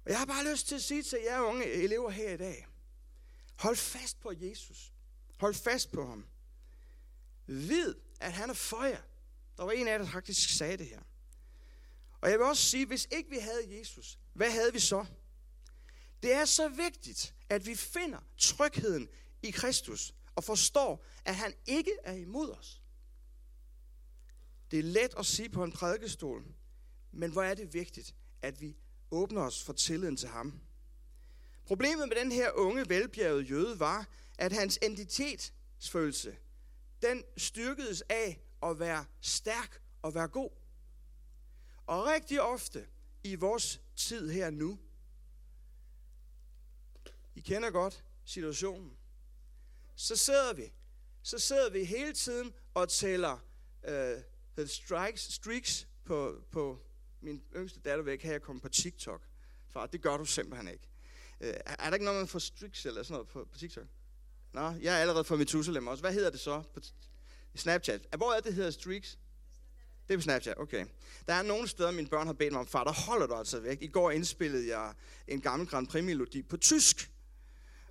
Og 0.04 0.10
jeg 0.10 0.18
har 0.18 0.26
bare 0.26 0.50
lyst 0.52 0.68
til 0.68 0.74
at 0.74 0.82
sige 0.82 1.02
til 1.02 1.18
jer 1.24 1.40
unge 1.40 1.64
elever 1.64 2.10
her 2.10 2.32
i 2.32 2.36
dag, 2.36 2.66
hold 3.58 3.76
fast 3.76 4.20
på 4.20 4.32
Jesus. 4.40 4.92
Hold 5.38 5.54
fast 5.54 5.92
på 5.92 6.06
ham. 6.06 6.26
Vid, 7.46 7.94
at 8.20 8.32
han 8.32 8.50
er 8.50 8.54
for 8.54 8.84
jer. 8.84 9.02
Der 9.56 9.64
var 9.64 9.72
en 9.72 9.88
af 9.88 9.92
jer, 9.92 9.98
der 9.98 10.06
faktisk 10.06 10.56
sagde 10.56 10.76
det 10.76 10.86
her. 10.86 11.00
Og 12.20 12.30
jeg 12.30 12.38
vil 12.38 12.46
også 12.46 12.62
sige, 12.62 12.86
hvis 12.86 13.08
ikke 13.10 13.30
vi 13.30 13.38
havde 13.38 13.78
Jesus, 13.78 14.18
hvad 14.32 14.50
havde 14.50 14.72
vi 14.72 14.78
så? 14.78 15.06
Det 16.22 16.32
er 16.32 16.44
så 16.44 16.68
vigtigt, 16.68 17.34
at 17.48 17.66
vi 17.66 17.74
finder 17.74 18.18
trygheden 18.38 19.08
i 19.42 19.50
Kristus 19.50 20.14
og 20.34 20.44
forstår, 20.44 21.04
at 21.24 21.36
han 21.36 21.54
ikke 21.66 21.92
er 22.04 22.12
imod 22.12 22.50
os. 22.50 22.82
Det 24.70 24.78
er 24.78 24.82
let 24.82 25.14
at 25.18 25.26
sige 25.26 25.48
på 25.48 25.64
en 25.64 25.72
prædikestol, 25.72 26.44
men 27.12 27.30
hvor 27.30 27.42
er 27.42 27.54
det 27.54 27.74
vigtigt, 27.74 28.14
at 28.42 28.60
vi 28.60 28.76
åbner 29.10 29.42
os 29.42 29.62
for 29.62 29.72
tilliden 29.72 30.16
til 30.16 30.28
ham. 30.28 30.60
Problemet 31.66 32.08
med 32.08 32.16
den 32.16 32.32
her 32.32 32.50
unge, 32.52 32.88
velbjergede 32.88 33.42
jøde 33.42 33.80
var, 33.80 34.08
at 34.38 34.52
hans 34.52 34.78
identitetsfølelse, 34.82 36.36
den 37.02 37.24
styrkedes 37.36 38.02
af 38.08 38.40
at 38.62 38.78
være 38.78 39.04
stærk 39.20 39.82
og 40.02 40.14
være 40.14 40.28
god. 40.28 40.50
Og 41.86 42.04
rigtig 42.04 42.42
ofte 42.42 42.86
i 43.24 43.34
vores 43.34 43.80
tid 43.96 44.30
her 44.30 44.50
nu, 44.50 44.78
i 47.34 47.40
kender 47.40 47.70
godt 47.70 48.04
situationen. 48.24 48.96
Så 49.96 50.16
sidder 50.16 50.54
vi, 50.54 50.72
så 51.22 51.38
sidder 51.38 51.70
vi 51.70 51.84
hele 51.84 52.12
tiden 52.12 52.54
og 52.74 52.88
tæller 52.88 53.38
uh, 53.88 54.66
strikes, 54.66 55.20
streaks 55.20 55.88
på, 56.04 56.42
på 56.50 56.82
min 57.20 57.42
yngste 57.56 57.80
datter 57.80 58.04
væk, 58.04 58.22
her 58.22 58.30
jeg 58.30 58.42
komme 58.42 58.60
på 58.60 58.68
TikTok. 58.68 59.22
Far, 59.68 59.86
det 59.86 60.02
gør 60.02 60.16
du 60.16 60.24
simpelthen 60.24 60.68
ikke. 60.68 60.88
Øh, 61.40 61.54
er 61.66 61.86
der 61.86 61.92
ikke 61.92 62.04
noget, 62.04 62.20
man 62.20 62.28
får 62.28 62.38
streaks 62.38 62.86
eller 62.86 63.02
sådan 63.02 63.12
noget 63.12 63.28
på, 63.28 63.44
på 63.44 63.58
TikTok? 63.58 63.86
Nå, 64.56 64.72
jeg 64.82 64.94
er 64.94 64.98
allerede 64.98 65.24
fra 65.24 65.36
Methuselam 65.36 65.86
også. 65.86 66.00
Hvad 66.00 66.12
hedder 66.12 66.30
det 66.30 66.40
så 66.40 66.62
på 66.74 66.80
Snapchat? 67.54 68.00
Hvor 68.16 68.32
er 68.32 68.40
det, 68.40 68.54
hedder 68.54 68.70
streaks? 68.70 69.18
Det 70.08 70.14
er 70.14 70.18
på 70.18 70.22
Snapchat, 70.22 70.58
okay. 70.58 70.86
Der 71.26 71.34
er 71.34 71.42
nogle 71.42 71.68
steder, 71.68 71.90
mine 71.90 72.08
børn 72.08 72.26
har 72.26 72.34
bedt 72.34 72.52
mig 72.52 72.60
om, 72.60 72.66
far, 72.66 72.84
der 72.84 72.92
holder 72.92 73.26
du 73.26 73.34
altså 73.34 73.60
væk. 73.60 73.82
I 73.82 73.86
går 73.86 74.10
indspillede 74.10 74.68
jeg 74.68 74.94
en 75.28 75.40
gammel 75.40 75.68
Grand 75.68 75.86
Prix-melodi 75.86 76.42
på 76.42 76.56
tysk. 76.56 77.10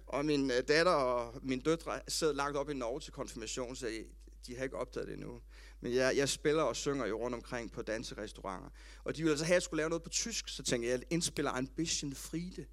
Og 0.07 0.25
min 0.25 0.51
øh, 0.51 0.63
datter 0.67 0.91
og 0.91 1.39
min 1.41 1.59
døtre 1.59 1.99
sad 2.07 2.33
lagt 2.33 2.55
op 2.57 2.69
i 2.69 2.73
Norge 2.73 2.99
til 2.99 3.13
konfirmation, 3.13 3.75
så 3.75 4.03
de 4.47 4.55
har 4.55 4.63
ikke 4.63 4.77
opdaget 4.77 5.07
det 5.07 5.13
endnu. 5.13 5.41
Men 5.81 5.93
jeg, 5.93 6.17
jeg 6.17 6.29
spiller 6.29 6.63
og 6.63 6.75
synger 6.75 7.05
jo 7.05 7.19
rundt 7.19 7.35
omkring 7.35 7.71
på 7.71 7.81
danserestauranter. 7.81 8.69
Og 9.03 9.15
de 9.15 9.21
ville 9.21 9.31
altså 9.31 9.45
have, 9.45 9.53
at 9.53 9.55
jeg 9.55 9.63
skulle 9.63 9.77
lave 9.77 9.89
noget 9.89 10.03
på 10.03 10.09
tysk, 10.09 10.49
så 10.49 10.63
tænkte 10.63 10.89
jeg, 10.89 10.99
jeg 10.99 11.07
indspiller 11.09 11.51
en 11.51 11.67
bisschen 11.67 12.15
Friede. 12.15 12.65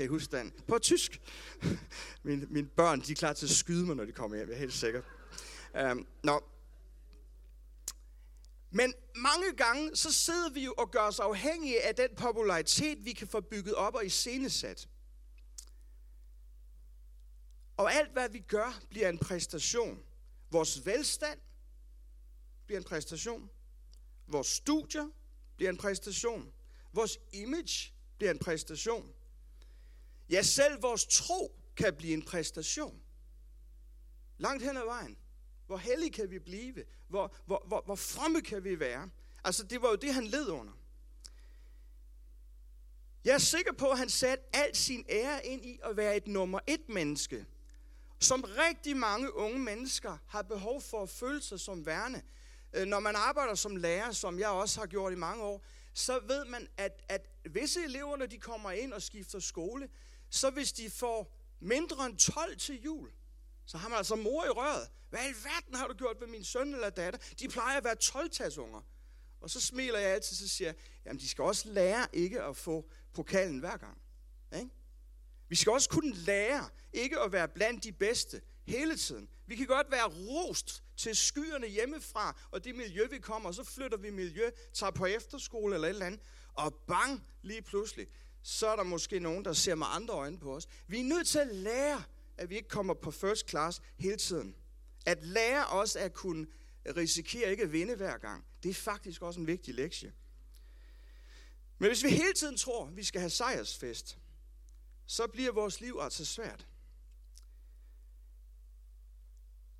Kan 0.00 0.04
I 0.04 0.08
huske 0.08 0.36
den? 0.36 0.52
På 0.68 0.78
tysk. 0.78 1.20
mine, 2.22 2.46
mine 2.46 2.68
børn, 2.68 3.00
de 3.00 3.12
er 3.12 3.16
klar 3.16 3.32
til 3.32 3.46
at 3.46 3.50
skyde 3.50 3.86
mig, 3.86 3.96
når 3.96 4.04
de 4.04 4.12
kommer 4.12 4.36
hjem, 4.36 4.48
jeg 4.48 4.54
er 4.54 4.58
helt 4.58 4.72
sikker. 4.72 5.02
Um, 5.92 6.06
nå. 6.22 6.44
Men 8.70 8.94
mange 9.14 9.52
gange, 9.56 9.96
så 9.96 10.12
sidder 10.12 10.50
vi 10.50 10.64
jo 10.64 10.74
og 10.78 10.90
gør 10.90 11.00
os 11.00 11.18
afhængige 11.18 11.82
af 11.82 11.94
den 11.94 12.08
popularitet, 12.16 13.04
vi 13.04 13.12
kan 13.12 13.28
få 13.28 13.40
bygget 13.40 13.74
op 13.74 13.94
og 13.94 14.06
iscenesat. 14.06 14.88
Og 17.76 17.92
alt, 17.94 18.12
hvad 18.12 18.28
vi 18.28 18.38
gør, 18.38 18.80
bliver 18.90 19.08
en 19.08 19.18
præstation. 19.18 20.02
Vores 20.50 20.86
velstand 20.86 21.38
bliver 22.66 22.78
en 22.78 22.84
præstation. 22.84 23.50
Vores 24.26 24.46
studier 24.46 25.08
bliver 25.56 25.70
en 25.70 25.78
præstation. 25.78 26.52
Vores 26.92 27.18
image 27.32 27.92
bliver 28.18 28.30
en 28.30 28.38
præstation. 28.38 29.14
Ja, 30.30 30.42
selv 30.42 30.82
vores 30.82 31.06
tro 31.06 31.60
kan 31.76 31.94
blive 31.94 32.14
en 32.14 32.22
præstation. 32.22 33.00
Langt 34.38 34.62
hen 34.62 34.76
ad 34.76 34.84
vejen. 34.84 35.18
Hvor 35.66 35.76
hellige 35.76 36.10
kan 36.10 36.30
vi 36.30 36.38
blive? 36.38 36.84
Hvor, 37.08 37.34
hvor, 37.46 37.64
hvor, 37.66 37.82
hvor 37.84 37.94
fremme 37.94 38.42
kan 38.42 38.64
vi 38.64 38.80
være? 38.80 39.10
Altså, 39.44 39.64
det 39.64 39.82
var 39.82 39.88
jo 39.88 39.96
det, 39.96 40.14
han 40.14 40.26
led 40.26 40.48
under. 40.48 40.72
Jeg 43.24 43.34
er 43.34 43.38
sikker 43.38 43.72
på, 43.72 43.90
at 43.90 43.98
han 43.98 44.08
satte 44.08 44.44
al 44.52 44.76
sin 44.76 45.04
ære 45.08 45.46
ind 45.46 45.64
i 45.64 45.78
at 45.84 45.96
være 45.96 46.16
et 46.16 46.26
nummer 46.26 46.60
et 46.66 46.88
menneske– 46.88 47.46
som 48.20 48.44
rigtig 48.44 48.96
mange 48.96 49.34
unge 49.34 49.58
mennesker 49.58 50.16
har 50.26 50.42
behov 50.42 50.80
for 50.80 51.02
at 51.02 51.08
føle 51.08 51.42
sig 51.42 51.60
som 51.60 51.86
værne. 51.86 52.22
Øh, 52.72 52.86
når 52.86 53.00
man 53.00 53.16
arbejder 53.16 53.54
som 53.54 53.76
lærer, 53.76 54.12
som 54.12 54.38
jeg 54.38 54.48
også 54.48 54.80
har 54.80 54.86
gjort 54.86 55.12
i 55.12 55.16
mange 55.16 55.42
år, 55.42 55.62
så 55.94 56.20
ved 56.26 56.44
man, 56.44 56.68
at, 56.76 57.02
at 57.08 57.28
visse 57.44 57.84
eleverne 57.84 58.26
de 58.26 58.38
kommer 58.38 58.70
ind 58.70 58.92
og 58.92 59.02
skifter 59.02 59.38
skole, 59.38 59.88
så 60.30 60.50
hvis 60.50 60.72
de 60.72 60.90
får 60.90 61.36
mindre 61.60 62.06
end 62.06 62.16
12 62.18 62.56
til 62.56 62.82
jul, 62.82 63.10
så 63.66 63.78
har 63.78 63.88
man 63.88 63.98
altså 63.98 64.16
mor 64.16 64.44
i 64.44 64.48
røret. 64.48 64.90
Hvad 65.10 65.20
i 65.20 65.26
alverden 65.26 65.74
har 65.74 65.86
du 65.88 65.94
gjort 65.94 66.16
ved 66.20 66.26
min 66.26 66.44
søn 66.44 66.74
eller 66.74 66.90
datter? 66.90 67.20
De 67.38 67.48
plejer 67.48 67.76
at 67.76 67.84
være 67.84 67.94
12 67.94 68.30
Og 69.40 69.50
så 69.50 69.60
smiler 69.60 69.98
jeg 69.98 70.10
altid, 70.10 70.36
så 70.36 70.48
siger 70.48 70.68
jeg, 70.68 70.76
jamen 71.04 71.20
de 71.20 71.28
skal 71.28 71.44
også 71.44 71.68
lære 71.68 72.06
ikke 72.12 72.42
at 72.42 72.56
få 72.56 72.90
pokalen 73.12 73.58
hver 73.58 73.76
gang. 73.76 73.98
Ikke? 74.56 74.70
Vi 75.48 75.56
skal 75.56 75.72
også 75.72 75.88
kunne 75.88 76.14
lære 76.14 76.68
ikke 76.92 77.20
at 77.20 77.32
være 77.32 77.48
blandt 77.48 77.84
de 77.84 77.92
bedste 77.92 78.42
hele 78.66 78.96
tiden. 78.96 79.28
Vi 79.46 79.56
kan 79.56 79.66
godt 79.66 79.90
være 79.90 80.06
rost 80.06 80.82
til 80.96 81.16
skyerne 81.16 81.66
hjemmefra, 81.66 82.36
og 82.50 82.64
det 82.64 82.74
miljø, 82.74 83.06
vi 83.10 83.18
kommer, 83.18 83.48
og 83.48 83.54
så 83.54 83.64
flytter 83.64 83.98
vi 83.98 84.10
miljø, 84.10 84.50
tager 84.72 84.90
på 84.90 85.06
efterskole 85.06 85.74
eller 85.74 85.88
et 85.88 85.90
eller 85.90 86.06
andet, 86.06 86.20
og 86.54 86.74
bang, 86.74 87.26
lige 87.42 87.62
pludselig, 87.62 88.06
så 88.42 88.68
er 88.68 88.76
der 88.76 88.82
måske 88.82 89.20
nogen, 89.20 89.44
der 89.44 89.52
ser 89.52 89.74
med 89.74 89.86
andre 89.90 90.14
øjne 90.14 90.38
på 90.38 90.56
os. 90.56 90.68
Vi 90.86 91.00
er 91.00 91.04
nødt 91.04 91.26
til 91.26 91.38
at 91.38 91.54
lære, 91.54 92.02
at 92.36 92.50
vi 92.50 92.56
ikke 92.56 92.68
kommer 92.68 92.94
på 92.94 93.10
first 93.10 93.50
class 93.50 93.82
hele 93.96 94.16
tiden. 94.16 94.56
At 95.06 95.24
lære 95.24 95.66
os 95.66 95.96
at 95.96 96.12
kunne 96.12 96.46
risikere 96.96 97.50
ikke 97.50 97.62
at 97.62 97.72
vinde 97.72 97.96
hver 97.96 98.18
gang, 98.18 98.44
det 98.62 98.68
er 98.68 98.74
faktisk 98.74 99.22
også 99.22 99.40
en 99.40 99.46
vigtig 99.46 99.74
lektie. 99.74 100.12
Men 101.78 101.88
hvis 101.88 102.04
vi 102.04 102.08
hele 102.08 102.32
tiden 102.32 102.56
tror, 102.56 102.86
at 102.86 102.96
vi 102.96 103.04
skal 103.04 103.20
have 103.20 103.30
sejrsfest, 103.30 104.18
så 105.06 105.26
bliver 105.26 105.52
vores 105.52 105.80
liv 105.80 105.98
altså 106.00 106.24
svært. 106.24 106.66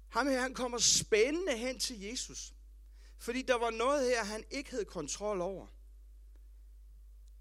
Ham 0.08 0.26
her, 0.26 0.40
han 0.40 0.54
kommer 0.54 0.78
spændende 0.78 1.56
hen 1.56 1.78
til 1.78 2.00
Jesus. 2.00 2.54
Fordi 3.18 3.42
der 3.42 3.58
var 3.58 3.70
noget 3.70 4.04
her, 4.04 4.24
han 4.24 4.44
ikke 4.50 4.70
havde 4.70 4.84
kontrol 4.84 5.40
over. 5.40 5.66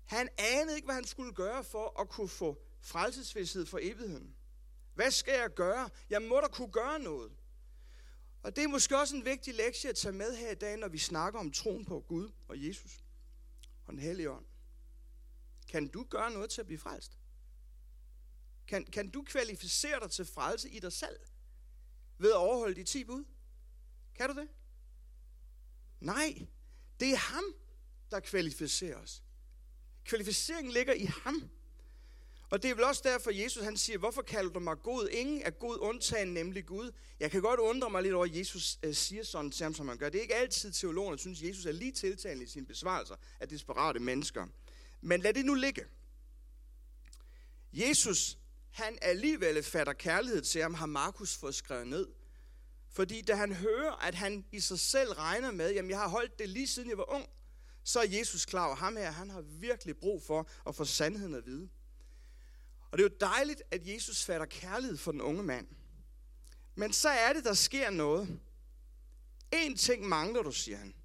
Han 0.10 0.30
anede 0.38 0.76
ikke, 0.76 0.86
hvad 0.86 0.96
han 0.96 1.06
skulle 1.06 1.34
gøre 1.34 1.64
for 1.64 2.02
at 2.02 2.10
kunne 2.10 2.30
få 2.30 2.64
frelsesvidshed 2.82 3.66
for 3.66 3.80
evigheden. 3.82 4.36
Hvad 4.94 5.12
skal 5.12 5.40
jeg 5.40 5.50
gøre? 5.50 5.90
Jeg 6.10 6.22
må 6.22 6.42
da 6.42 6.48
kunne 6.48 6.72
gøre 6.72 7.00
noget. 7.00 7.32
Og 8.44 8.56
det 8.56 8.64
er 8.64 8.68
måske 8.68 8.98
også 8.98 9.16
en 9.16 9.26
vigtig 9.26 9.54
lektie 9.56 9.90
at 9.90 9.96
tage 9.96 10.12
med 10.12 10.38
her 10.38 10.52
i 10.52 10.56
dag, 10.56 10.78
når 10.78 10.88
vi 10.88 10.98
snakker 10.98 11.40
om 11.40 11.52
troen 11.52 11.86
på 11.86 12.00
Gud 12.00 12.32
og 12.48 12.68
Jesus 12.68 13.04
og 13.86 13.94
den 13.94 14.00
hellige 14.00 14.32
ånd. 14.32 14.46
Kan 15.68 15.88
du 15.88 16.04
gøre 16.04 16.32
noget 16.32 16.50
til 16.50 16.62
at 16.62 16.68
blive 16.68 16.80
frelst? 16.80 17.18
Kan, 18.68 18.86
kan 18.86 19.10
du 19.10 19.22
kvalificere 19.22 20.00
dig 20.00 20.12
til 20.12 20.26
frelse 20.26 20.70
i 20.70 20.80
dig 20.80 20.94
selv 20.94 21.20
ved 22.18 22.32
at 22.32 22.38
overholde 22.38 22.76
de 22.76 22.84
10 22.84 23.04
bud? 23.04 23.26
Kan 24.16 24.30
du 24.30 24.42
det? 24.42 24.50
Nej, 26.00 26.48
det 27.00 27.12
er 27.12 27.18
ham, 27.18 27.44
der 28.12 28.20
kvalificerer 28.20 28.98
os. 28.98 29.24
Kvalificeringen 30.10 30.74
ligger 30.74 30.94
i 30.94 31.06
ham. 31.06 31.50
Og 32.50 32.64
det 32.64 32.72
er 32.72 32.76
vel 32.76 32.84
også 32.84 33.02
derfor, 33.06 33.32
Jesus 33.32 33.64
han 33.64 33.78
siger, 33.78 33.98
hvorfor 33.98 34.22
kalder 34.22 34.52
du 34.52 34.60
mig 34.60 34.78
god? 34.84 35.08
Ingen 35.12 35.42
er 35.42 35.50
god 35.50 35.78
undtagen, 35.80 36.34
nemlig 36.34 36.66
Gud. 36.66 36.92
Jeg 37.20 37.32
kan 37.32 37.42
godt 37.42 37.60
undre 37.60 37.90
mig 37.90 38.04
lidt 38.04 38.14
over, 38.14 38.26
at 38.26 38.36
Jesus 38.36 38.80
øh, 38.84 38.96
siger 38.96 39.24
sådan 39.24 39.52
til 39.52 39.64
ham, 39.64 39.74
som 39.74 39.88
han 39.88 39.98
gør. 39.98 40.10
Det 40.10 40.18
er 40.18 40.22
ikke 40.22 40.36
altid 40.36 40.72
teologerne 40.72 41.20
synes, 41.20 41.42
at 41.42 41.48
Jesus 41.48 41.66
er 41.66 41.72
lige 41.72 41.92
tiltalende 41.92 42.44
i 42.44 42.48
sine 42.48 42.66
besvarelser 42.66 43.16
af 43.40 43.50
desperate 43.50 44.00
mennesker. 44.00 44.48
Men 45.02 45.22
lad 45.22 45.34
det 45.34 45.46
nu 45.46 45.54
ligge. 45.54 45.86
Jesus, 47.74 48.38
han 48.72 48.98
alligevel 49.02 49.64
fatter 49.64 49.94
kærlighed 49.94 50.42
til 50.42 50.62
ham, 50.62 50.74
har 50.74 50.86
Markus 50.86 51.38
fået 51.38 51.56
skrevet 51.56 51.88
ned. 51.88 52.08
Fordi 52.92 53.22
da 53.22 53.36
han 53.36 53.54
hører, 53.54 53.92
at 53.92 54.16
han 54.16 54.46
i 54.52 54.60
sig 54.60 54.80
selv 54.80 55.12
regner 55.12 55.52
med, 55.52 55.74
jamen 55.74 55.92
jeg 55.92 56.00
har 56.00 56.08
holdt 56.08 56.40
det 56.40 56.50
lige 56.50 56.68
siden 56.68 56.90
jeg 56.90 56.98
var 56.98 57.14
ung, 57.14 57.30
så 57.90 58.00
er 58.00 58.08
Jesus 58.08 58.46
klar 58.46 58.68
og 58.68 58.78
ham 58.78 58.96
her, 58.96 59.12
han 59.12 59.30
har 59.30 59.42
virkelig 59.42 59.98
brug 59.98 60.24
for 60.24 60.50
at 60.68 60.76
få 60.76 60.86
sandheden 60.86 61.36
at 61.36 61.46
vide. 61.46 61.70
Og 62.92 62.98
det 62.98 63.06
er 63.06 63.10
jo 63.10 63.18
dejligt, 63.20 63.62
at 63.72 63.88
Jesus 63.88 64.26
fatter 64.26 64.46
kærlighed 64.46 64.98
for 64.98 65.12
den 65.12 65.22
unge 65.22 65.44
mand. 65.44 65.68
Men 66.76 66.94
så 66.94 67.10
er 67.10 67.34
det, 67.34 67.44
der 67.44 67.54
sker 67.54 67.90
noget. 67.90 68.40
En 69.52 69.78
ting 69.78 70.08
mangler 70.08 70.42
du, 70.42 70.52
siger 70.52 70.78
han. 70.78 70.96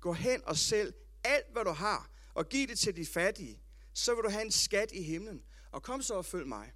Gå 0.00 0.12
hen 0.12 0.44
og 0.44 0.56
sælg 0.56 0.94
alt, 1.24 1.52
hvad 1.52 1.64
du 1.64 1.70
har, 1.70 2.10
og 2.34 2.48
giv 2.48 2.68
det 2.68 2.78
til 2.78 2.96
de 2.96 3.06
fattige. 3.06 3.60
Så 3.92 4.14
vil 4.14 4.24
du 4.24 4.30
have 4.30 4.44
en 4.44 4.52
skat 4.52 4.92
i 4.92 5.02
himlen. 5.02 5.44
Og 5.70 5.82
kom 5.82 6.02
så 6.02 6.14
og 6.14 6.24
følg 6.24 6.46
mig. 6.46 6.72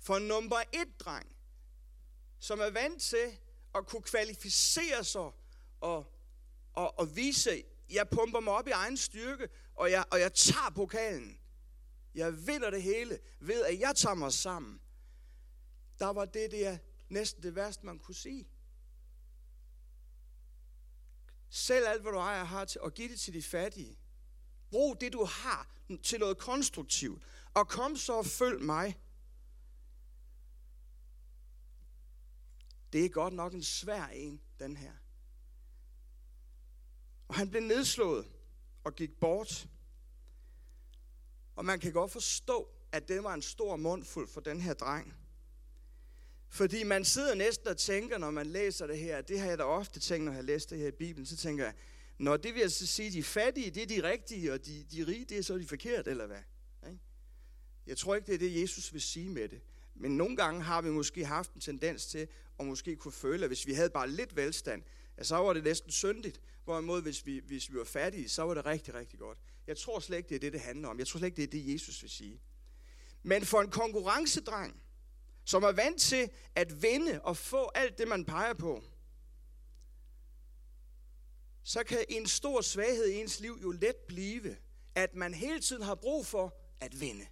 For 0.00 0.18
nummer 0.18 0.62
et 0.72 1.00
dreng, 1.00 1.36
som 2.38 2.60
er 2.60 2.70
vant 2.70 3.02
til 3.02 3.38
at 3.76 3.86
kunne 3.86 4.02
kvalificere 4.02 5.04
sig 5.04 5.30
og, 5.80 6.12
og, 6.72 6.98
og 6.98 7.16
vise, 7.16 7.64
jeg 7.90 8.08
pumper 8.08 8.40
mig 8.40 8.52
op 8.52 8.68
i 8.68 8.70
egen 8.70 8.96
styrke, 8.96 9.48
og 9.74 9.90
jeg, 9.90 10.04
og 10.10 10.20
jeg 10.20 10.34
tager 10.34 10.70
pokalen. 10.74 11.38
Jeg 12.14 12.46
vinder 12.46 12.70
det 12.70 12.82
hele 12.82 13.18
ved, 13.40 13.64
at 13.64 13.80
jeg 13.80 13.96
tager 13.96 14.14
mig 14.14 14.32
sammen. 14.32 14.80
Der 15.98 16.06
var 16.06 16.24
det 16.24 16.50
der 16.50 16.78
næsten 17.08 17.42
det 17.42 17.54
værste, 17.54 17.86
man 17.86 17.98
kunne 17.98 18.14
sige. 18.14 18.48
Selv 21.50 21.86
alt, 21.86 22.02
hvad 22.02 22.12
du 22.12 22.18
ejer, 22.18 22.44
har 22.44 22.64
til, 22.64 22.80
og 22.80 22.94
giv 22.94 23.08
det 23.08 23.20
til 23.20 23.34
de 23.34 23.42
fattige. 23.42 23.98
Brug 24.70 25.00
det, 25.00 25.12
du 25.12 25.24
har, 25.24 25.70
til 26.02 26.20
noget 26.20 26.38
konstruktivt. 26.38 27.22
Og 27.54 27.68
kom 27.68 27.96
så 27.96 28.12
og 28.12 28.26
følg 28.26 28.62
mig. 28.62 28.98
Det 32.92 33.04
er 33.04 33.08
godt 33.08 33.34
nok 33.34 33.54
en 33.54 33.62
svær 33.62 34.06
en, 34.06 34.40
den 34.58 34.76
her. 34.76 34.92
Og 37.28 37.34
han 37.34 37.50
blev 37.50 37.62
nedslået 37.62 38.26
og 38.84 38.94
gik 38.94 39.10
bort. 39.20 39.68
Og 41.56 41.64
man 41.64 41.80
kan 41.80 41.92
godt 41.92 42.12
forstå, 42.12 42.68
at 42.92 43.08
det 43.08 43.24
var 43.24 43.34
en 43.34 43.42
stor 43.42 43.76
mundfuld 43.76 44.28
for 44.28 44.40
den 44.40 44.60
her 44.60 44.74
dreng. 44.74 45.14
Fordi 46.48 46.84
man 46.84 47.04
sidder 47.04 47.34
næsten 47.34 47.68
og 47.68 47.76
tænker, 47.76 48.18
når 48.18 48.30
man 48.30 48.46
læser 48.46 48.86
det 48.86 48.98
her, 48.98 49.20
det 49.20 49.40
har 49.40 49.48
jeg 49.48 49.58
da 49.58 49.62
ofte 49.62 50.00
tænkt, 50.00 50.24
når 50.24 50.32
jeg 50.32 50.36
har 50.36 50.42
læst 50.42 50.70
det 50.70 50.78
her 50.78 50.88
i 50.88 50.90
Bibelen, 50.98 51.26
så 51.26 51.36
tænker 51.36 51.64
jeg, 51.64 51.74
når 52.18 52.36
det 52.36 52.54
vil 52.54 52.60
altså 52.60 52.86
sige, 52.86 53.06
at 53.06 53.12
de 53.12 53.22
fattige, 53.22 53.70
det 53.70 53.82
er 53.82 53.86
de 53.86 54.08
rigtige, 54.08 54.52
og 54.52 54.66
de, 54.66 54.84
de 54.90 55.06
rige, 55.06 55.24
det 55.24 55.38
er 55.38 55.42
så 55.42 55.58
de 55.58 55.66
forkerte, 55.66 56.10
eller 56.10 56.26
hvad? 56.26 56.42
Jeg 57.86 57.96
tror 57.96 58.14
ikke, 58.14 58.26
det 58.26 58.34
er 58.34 58.38
det, 58.38 58.60
Jesus 58.60 58.92
vil 58.92 59.02
sige 59.02 59.30
med 59.30 59.48
det. 59.48 59.60
Men 59.94 60.16
nogle 60.16 60.36
gange 60.36 60.62
har 60.62 60.82
vi 60.82 60.90
måske 60.90 61.24
haft 61.24 61.54
en 61.54 61.60
tendens 61.60 62.06
til 62.06 62.28
og 62.58 62.66
måske 62.66 62.96
kunne 62.96 63.12
føle, 63.12 63.44
at 63.44 63.50
hvis 63.50 63.66
vi 63.66 63.72
havde 63.72 63.90
bare 63.90 64.10
lidt 64.10 64.36
velstand, 64.36 64.82
ja, 65.18 65.22
så 65.24 65.36
var 65.36 65.52
det 65.52 65.64
næsten 65.64 65.90
syndigt. 65.90 66.40
Hvorimod, 66.64 67.02
hvis 67.02 67.26
vi, 67.26 67.42
hvis 67.46 67.72
vi 67.72 67.78
var 67.78 67.84
fattige, 67.84 68.28
så 68.28 68.42
var 68.42 68.54
det 68.54 68.66
rigtig, 68.66 68.94
rigtig 68.94 69.18
godt. 69.18 69.38
Jeg 69.66 69.76
tror 69.76 70.00
slet 70.00 70.16
ikke, 70.16 70.28
det 70.28 70.34
er 70.34 70.40
det, 70.40 70.52
det 70.52 70.60
handler 70.60 70.88
om. 70.88 70.98
Jeg 70.98 71.06
tror 71.06 71.18
slet 71.18 71.26
ikke, 71.26 71.36
det 71.36 71.44
er 71.44 71.62
det, 71.62 71.72
Jesus 71.72 72.02
vil 72.02 72.10
sige. 72.10 72.40
Men 73.22 73.44
for 73.44 73.60
en 73.60 73.70
konkurrencedreng, 73.70 74.82
som 75.44 75.62
er 75.62 75.72
vant 75.72 76.00
til 76.00 76.30
at 76.54 76.82
vinde 76.82 77.22
og 77.22 77.36
få 77.36 77.70
alt 77.74 77.98
det, 77.98 78.08
man 78.08 78.24
peger 78.24 78.54
på, 78.54 78.84
så 81.62 81.84
kan 81.84 82.04
en 82.08 82.26
stor 82.26 82.60
svaghed 82.60 83.06
i 83.06 83.20
ens 83.20 83.40
liv 83.40 83.58
jo 83.62 83.70
let 83.70 83.96
blive, 83.96 84.56
at 84.94 85.14
man 85.14 85.34
hele 85.34 85.60
tiden 85.60 85.82
har 85.82 85.94
brug 85.94 86.26
for 86.26 86.54
at 86.80 87.00
vinde. 87.00 87.26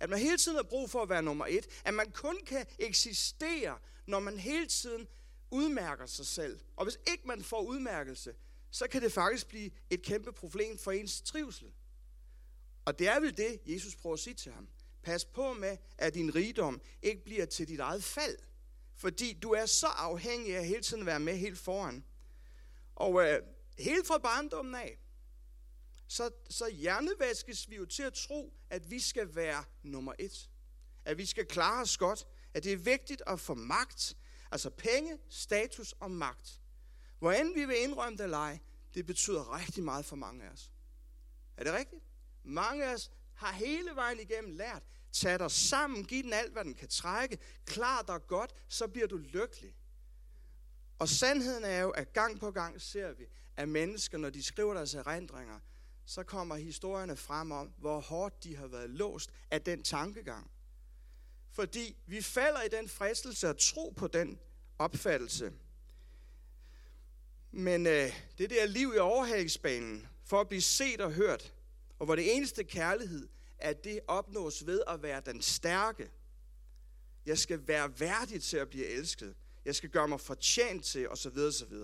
At 0.00 0.10
man 0.10 0.18
hele 0.18 0.36
tiden 0.36 0.56
har 0.56 0.62
brug 0.62 0.90
for 0.90 1.02
at 1.02 1.08
være 1.08 1.22
nummer 1.22 1.46
et. 1.48 1.66
At 1.84 1.94
man 1.94 2.10
kun 2.10 2.38
kan 2.46 2.66
eksistere, 2.78 3.78
når 4.06 4.20
man 4.20 4.38
hele 4.38 4.66
tiden 4.66 5.06
udmærker 5.50 6.06
sig 6.06 6.26
selv. 6.26 6.60
Og 6.76 6.84
hvis 6.84 6.98
ikke 7.10 7.28
man 7.28 7.42
får 7.42 7.60
udmærkelse, 7.62 8.34
så 8.70 8.88
kan 8.88 9.02
det 9.02 9.12
faktisk 9.12 9.48
blive 9.48 9.70
et 9.90 10.02
kæmpe 10.02 10.32
problem 10.32 10.78
for 10.78 10.92
ens 10.92 11.20
trivsel. 11.20 11.72
Og 12.84 12.98
det 12.98 13.08
er 13.08 13.20
vel 13.20 13.36
det, 13.36 13.60
Jesus 13.66 13.96
prøver 13.96 14.14
at 14.14 14.20
sige 14.20 14.34
til 14.34 14.52
ham. 14.52 14.68
Pas 15.02 15.24
på 15.24 15.52
med, 15.52 15.76
at 15.98 16.14
din 16.14 16.34
rigdom 16.34 16.80
ikke 17.02 17.24
bliver 17.24 17.46
til 17.46 17.68
dit 17.68 17.80
eget 17.80 18.04
fald. 18.04 18.38
Fordi 18.94 19.32
du 19.32 19.50
er 19.50 19.66
så 19.66 19.86
afhængig 19.86 20.56
af 20.56 20.66
hele 20.66 20.82
tiden 20.82 21.02
at 21.02 21.06
være 21.06 21.20
med 21.20 21.36
helt 21.36 21.58
foran. 21.58 22.04
Og 22.94 23.22
øh, 23.26 23.42
helt 23.78 24.06
fra 24.06 24.18
barndommen 24.18 24.74
af, 24.74 24.98
så, 26.08 26.30
så 26.50 26.68
hjernevaskes 26.70 27.70
vi 27.70 27.76
jo 27.76 27.84
til 27.84 28.02
at 28.02 28.14
tro, 28.14 28.52
at 28.70 28.90
vi 28.90 29.00
skal 29.00 29.34
være 29.34 29.64
nummer 29.82 30.12
et. 30.18 30.50
At 31.04 31.18
vi 31.18 31.26
skal 31.26 31.46
klare 31.46 31.82
os 31.82 31.96
godt. 31.96 32.26
At 32.54 32.64
det 32.64 32.72
er 32.72 32.76
vigtigt 32.76 33.22
at 33.26 33.40
få 33.40 33.54
magt. 33.54 34.16
Altså 34.50 34.70
penge, 34.70 35.18
status 35.28 35.94
og 36.00 36.10
magt. 36.10 36.60
Hvor 37.18 37.32
end 37.32 37.54
vi 37.54 37.64
vil 37.64 37.82
indrømme 37.82 38.16
det 38.16 38.24
eller 38.24 38.38
ej, 38.38 38.58
det 38.94 39.06
betyder 39.06 39.58
rigtig 39.58 39.84
meget 39.84 40.04
for 40.04 40.16
mange 40.16 40.44
af 40.44 40.50
os. 40.50 40.72
Er 41.56 41.64
det 41.64 41.72
rigtigt? 41.72 42.02
Mange 42.44 42.84
af 42.84 42.94
os 42.94 43.10
har 43.34 43.52
hele 43.52 43.90
vejen 43.94 44.20
igennem 44.20 44.52
lært, 44.52 44.82
tag 45.12 45.38
dig 45.38 45.50
sammen, 45.50 46.04
giv 46.04 46.22
den 46.22 46.32
alt, 46.32 46.52
hvad 46.52 46.64
den 46.64 46.74
kan 46.74 46.88
trække, 46.88 47.38
klar 47.64 48.02
dig 48.02 48.26
godt, 48.26 48.54
så 48.68 48.88
bliver 48.88 49.06
du 49.06 49.16
lykkelig. 49.16 49.74
Og 50.98 51.08
sandheden 51.08 51.64
er 51.64 51.80
jo, 51.80 51.90
at 51.90 52.12
gang 52.12 52.40
på 52.40 52.50
gang 52.50 52.80
ser 52.80 53.12
vi, 53.12 53.24
at 53.56 53.68
mennesker, 53.68 54.18
når 54.18 54.30
de 54.30 54.42
skriver 54.42 54.74
deres 54.74 54.94
erindringer, 54.94 55.60
så 56.06 56.22
kommer 56.22 56.56
historierne 56.56 57.16
frem 57.16 57.52
om, 57.52 57.72
hvor 57.78 58.00
hårdt 58.00 58.44
de 58.44 58.56
har 58.56 58.66
været 58.66 58.90
låst 58.90 59.30
af 59.50 59.62
den 59.62 59.82
tankegang. 59.82 60.50
Fordi 61.50 61.96
vi 62.06 62.22
falder 62.22 62.62
i 62.62 62.68
den 62.68 62.88
fristelse 62.88 63.48
at 63.48 63.56
tro 63.56 63.94
på 63.96 64.06
den 64.06 64.38
opfattelse. 64.78 65.52
Men 67.50 67.86
øh, 67.86 68.12
det 68.38 68.50
der 68.50 68.66
liv 68.66 68.92
i 68.96 68.98
overhalingsbanen, 68.98 70.06
for 70.24 70.40
at 70.40 70.48
blive 70.48 70.62
set 70.62 71.00
og 71.00 71.12
hørt, 71.12 71.54
og 71.98 72.06
hvor 72.06 72.16
det 72.16 72.36
eneste 72.36 72.64
kærlighed, 72.64 73.28
at 73.58 73.84
det 73.84 74.00
opnås 74.06 74.66
ved 74.66 74.82
at 74.86 75.02
være 75.02 75.22
den 75.26 75.42
stærke. 75.42 76.10
Jeg 77.26 77.38
skal 77.38 77.68
være 77.68 78.00
værdig 78.00 78.42
til 78.42 78.56
at 78.56 78.68
blive 78.68 78.86
elsket. 78.86 79.34
Jeg 79.64 79.74
skal 79.74 79.90
gøre 79.90 80.08
mig 80.08 80.20
fortjent 80.20 80.84
til, 80.84 81.08
osv. 81.08 81.38
osv. 81.38 81.74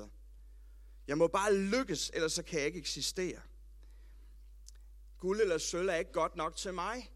Jeg 1.07 1.19
må 1.19 1.27
bare 1.27 1.57
lykkes, 1.57 2.11
ellers 2.15 2.33
så 2.33 2.43
kan 2.43 2.59
jeg 2.59 2.67
ikke 2.67 2.79
eksistere. 2.79 3.41
Guld 5.23 5.41
eller 5.41 5.59
sølv 5.59 5.89
er 5.89 5.95
ikke 5.95 6.13
godt 6.13 6.37
nok 6.37 6.57
til 6.57 6.75
mig. 6.75 7.13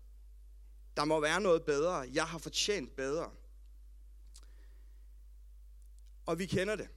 Der 0.97 1.05
må 1.05 1.21
være 1.21 1.41
noget 1.41 1.65
bedre. 1.65 2.09
Jeg 2.13 2.25
har 2.27 2.39
fortjent 2.39 2.97
bedre. 2.97 3.31
Og 6.27 6.39
vi 6.39 6.47
kender 6.47 6.77
det. 6.77 6.89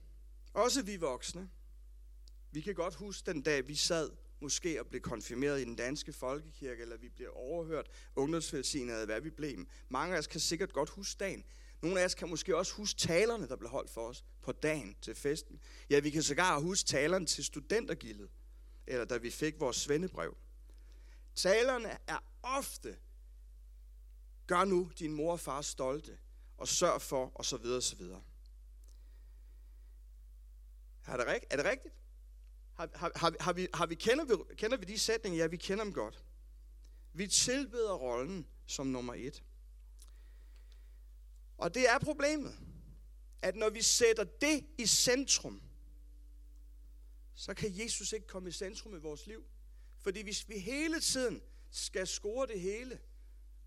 Også 0.53 0.81
vi 0.81 0.95
voksne. 0.95 1.49
Vi 2.51 2.61
kan 2.61 2.75
godt 2.75 2.95
huske 2.95 3.31
den 3.31 3.41
dag, 3.41 3.67
vi 3.67 3.75
sad 3.75 4.09
måske 4.39 4.79
og 4.79 4.87
blev 4.87 5.01
konfirmeret 5.01 5.61
i 5.61 5.63
den 5.63 5.75
danske 5.75 6.13
folkekirke, 6.13 6.81
eller 6.81 6.97
vi 6.97 7.09
blev 7.09 7.29
overhørt 7.33 7.87
ungdomsvelsignet, 8.15 8.93
eller 8.93 9.05
hvad 9.05 9.21
vi 9.21 9.29
blev. 9.29 9.65
Mange 9.89 10.15
af 10.15 10.19
os 10.19 10.27
kan 10.27 10.39
sikkert 10.39 10.73
godt 10.73 10.89
huske 10.89 11.17
dagen. 11.19 11.43
Nogle 11.81 12.01
af 12.01 12.05
os 12.05 12.15
kan 12.15 12.29
måske 12.29 12.57
også 12.57 12.73
huske 12.73 12.99
talerne, 12.99 13.47
der 13.47 13.55
blev 13.55 13.69
holdt 13.69 13.89
for 13.89 14.07
os 14.07 14.25
på 14.41 14.51
dagen 14.51 14.95
til 15.01 15.15
festen. 15.15 15.59
Ja, 15.89 15.99
vi 15.99 16.09
kan 16.09 16.23
sågar 16.23 16.59
huske 16.59 16.87
talerne 16.87 17.25
til 17.25 17.43
studentergildet, 17.43 18.29
eller 18.87 19.05
da 19.05 19.17
vi 19.17 19.29
fik 19.29 19.59
vores 19.59 19.77
svendebrev. 19.77 20.37
Talerne 21.41 21.97
er 22.07 22.19
ofte, 22.43 22.97
gør 24.47 24.65
nu 24.65 24.91
din 24.99 25.13
mor 25.13 25.31
og 25.31 25.39
far 25.39 25.61
stolte, 25.61 26.19
og 26.57 26.67
sørg 26.67 27.01
for, 27.01 27.31
og 27.35 27.45
så 27.45 27.57
videre, 27.57 27.77
og 27.77 27.83
så 27.83 27.95
videre. 27.95 28.23
Er 31.05 31.17
det, 31.17 31.27
rigtigt? 31.27 31.53
er 31.53 31.57
det 31.57 31.65
rigtigt? 31.65 31.95
Har, 32.73 32.89
har, 32.95 33.11
har, 33.15 33.33
har, 33.39 33.53
vi, 33.53 33.67
har 33.73 33.85
vi, 33.85 33.95
kender, 33.95 34.25
vi, 34.25 34.55
kender 34.55 34.77
vi 34.77 34.85
de 34.85 34.99
sætninger? 34.99 35.39
Ja, 35.39 35.47
vi 35.47 35.57
kender 35.57 35.83
dem 35.83 35.93
godt. 35.93 36.25
Vi 37.13 37.27
tilbeder 37.27 37.93
rollen 37.93 38.47
som 38.67 38.87
nummer 38.87 39.13
et. 39.13 39.43
Og 41.57 41.73
det 41.73 41.89
er 41.89 41.99
problemet, 41.99 42.59
at 43.41 43.55
når 43.55 43.69
vi 43.69 43.81
sætter 43.81 44.23
det 44.23 44.65
i 44.77 44.85
centrum, 44.85 45.61
så 47.33 47.53
kan 47.53 47.77
Jesus 47.77 48.13
ikke 48.13 48.27
komme 48.27 48.49
i 48.49 48.51
centrum 48.51 48.95
i 48.95 48.99
vores 48.99 49.27
liv. 49.27 49.45
Fordi 49.99 50.21
hvis 50.21 50.49
vi 50.49 50.57
hele 50.57 50.99
tiden 50.99 51.41
skal 51.71 52.07
score 52.07 52.47
det 52.47 52.59
hele, 52.59 52.99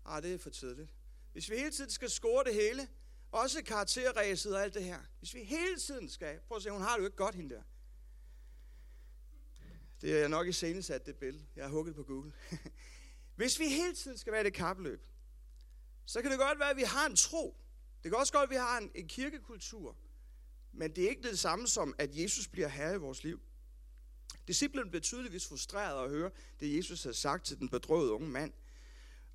ah, 0.05 0.23
det 0.23 0.33
er 0.33 0.37
for 0.37 0.49
tidligt. 0.49 0.93
Hvis 1.31 1.49
vi 1.49 1.55
hele 1.55 1.71
tiden 1.71 1.89
skal 1.89 2.09
score 2.09 2.43
det 2.43 2.53
hele, 2.53 2.87
også 3.31 3.63
karakterræset 3.63 4.55
og 4.55 4.63
alt 4.63 4.73
det 4.73 4.83
her. 4.83 4.99
Hvis 5.19 5.33
vi 5.33 5.43
hele 5.43 5.79
tiden 5.79 6.09
skal, 6.09 6.39
prøv 6.47 6.55
at 6.55 6.63
se, 6.63 6.69
hun 6.69 6.81
har 6.81 6.93
det 6.93 6.99
jo 6.99 7.05
ikke 7.05 7.17
godt, 7.17 7.35
hende 7.35 7.55
der. 7.55 7.61
Det 10.01 10.23
er 10.23 10.27
nok 10.27 10.47
i 10.47 10.51
senesat, 10.51 11.05
det 11.05 11.15
billede. 11.15 11.45
Jeg 11.55 11.63
har 11.63 11.71
hugget 11.71 11.95
på 11.95 12.03
Google. 12.03 12.33
Hvis 13.35 13.59
vi 13.59 13.67
hele 13.67 13.95
tiden 13.95 14.17
skal 14.17 14.33
være 14.33 14.43
det 14.43 14.53
kapløb, 14.53 15.01
så 16.05 16.21
kan 16.21 16.31
det 16.31 16.39
godt 16.39 16.59
være, 16.59 16.69
at 16.69 16.77
vi 16.77 16.83
har 16.83 17.05
en 17.05 17.15
tro. 17.15 17.55
Det 18.03 18.11
kan 18.11 18.19
også 18.19 18.33
godt 18.33 18.49
være, 18.49 18.59
at 18.59 18.63
vi 18.63 18.69
har 18.69 18.77
en, 18.77 18.91
en 18.95 19.07
kirkekultur. 19.07 19.97
Men 20.71 20.95
det 20.95 21.03
er 21.03 21.09
ikke 21.09 21.29
det 21.29 21.39
samme 21.39 21.67
som, 21.67 21.95
at 21.97 22.17
Jesus 22.17 22.47
bliver 22.47 22.67
herre 22.67 22.95
i 22.95 22.97
vores 22.97 23.23
liv. 23.23 23.41
Disciplen 24.47 24.89
blev 24.89 25.01
tydeligvis 25.01 25.47
frustreret 25.47 26.03
at 26.03 26.09
høre 26.09 26.31
det, 26.59 26.77
Jesus 26.77 27.03
havde 27.03 27.17
sagt 27.17 27.45
til 27.45 27.59
den 27.59 27.69
bedrøvede 27.69 28.11
unge 28.11 28.29
mand. 28.29 28.53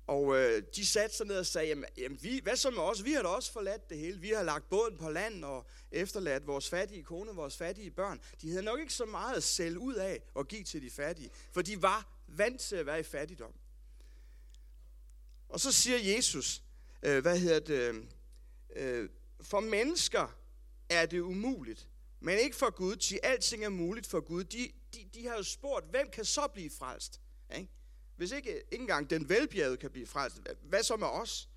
Og 0.07 0.37
øh, 0.37 0.63
de 0.75 0.85
satte 0.85 1.15
sig 1.15 1.27
ned 1.27 1.37
og 1.37 1.45
sagde, 1.45 1.67
jamen, 1.67 1.85
jamen 1.97 2.19
vi, 2.21 2.39
hvad 2.43 2.55
så 2.55 2.69
med 2.69 2.79
os? 2.79 3.05
Vi 3.05 3.11
har 3.11 3.21
da 3.21 3.27
også 3.27 3.51
forladt 3.51 3.89
det 3.89 3.97
hele. 3.97 4.19
Vi 4.19 4.29
har 4.29 4.43
lagt 4.43 4.69
båden 4.69 4.97
på 4.97 5.09
land 5.09 5.45
og 5.45 5.65
efterladt 5.91 6.47
vores 6.47 6.69
fattige 6.69 7.03
kone, 7.03 7.31
vores 7.31 7.57
fattige 7.57 7.91
børn. 7.91 8.21
De 8.41 8.49
havde 8.49 8.63
nok 8.63 8.79
ikke 8.79 8.93
så 8.93 9.05
meget 9.05 9.35
at 9.35 9.43
sælge 9.43 9.79
ud 9.79 9.93
af 9.93 10.21
og 10.33 10.47
give 10.47 10.63
til 10.63 10.81
de 10.81 10.89
fattige, 10.89 11.29
for 11.51 11.61
de 11.61 11.81
var 11.81 12.07
vant 12.27 12.61
til 12.61 12.75
at 12.75 12.85
være 12.85 12.99
i 12.99 13.03
fattigdom. 13.03 13.53
Og 15.49 15.59
så 15.59 15.71
siger 15.71 16.15
Jesus, 16.15 16.63
øh, 17.03 17.21
hvad 17.21 17.39
hedder 17.39 17.59
det, 17.59 18.07
øh, 18.75 19.09
for 19.41 19.59
mennesker 19.59 20.35
er 20.89 21.05
det 21.05 21.19
umuligt, 21.19 21.87
men 22.19 22.39
ikke 22.39 22.55
for 22.55 22.69
Gud, 22.69 22.95
til 22.95 23.19
alting 23.23 23.65
er 23.65 23.69
muligt 23.69 24.07
for 24.07 24.19
Gud. 24.19 24.43
De, 24.43 24.71
de, 24.93 25.09
de 25.13 25.27
har 25.27 25.35
jo 25.35 25.43
spurgt, 25.43 25.89
hvem 25.89 26.09
kan 26.09 26.25
så 26.25 26.47
blive 26.53 26.69
frelst? 26.69 27.21
Ikke? 27.55 27.69
Hvis 28.15 28.31
ikke, 28.31 28.49
ikke 28.71 28.81
engang 28.81 29.09
den 29.09 29.29
velbjergede 29.29 29.77
kan 29.77 29.91
blive 29.91 30.07
frelst, 30.07 30.37
hvad 30.61 30.83
så 30.83 30.95
med 30.95 31.07
os? 31.07 31.49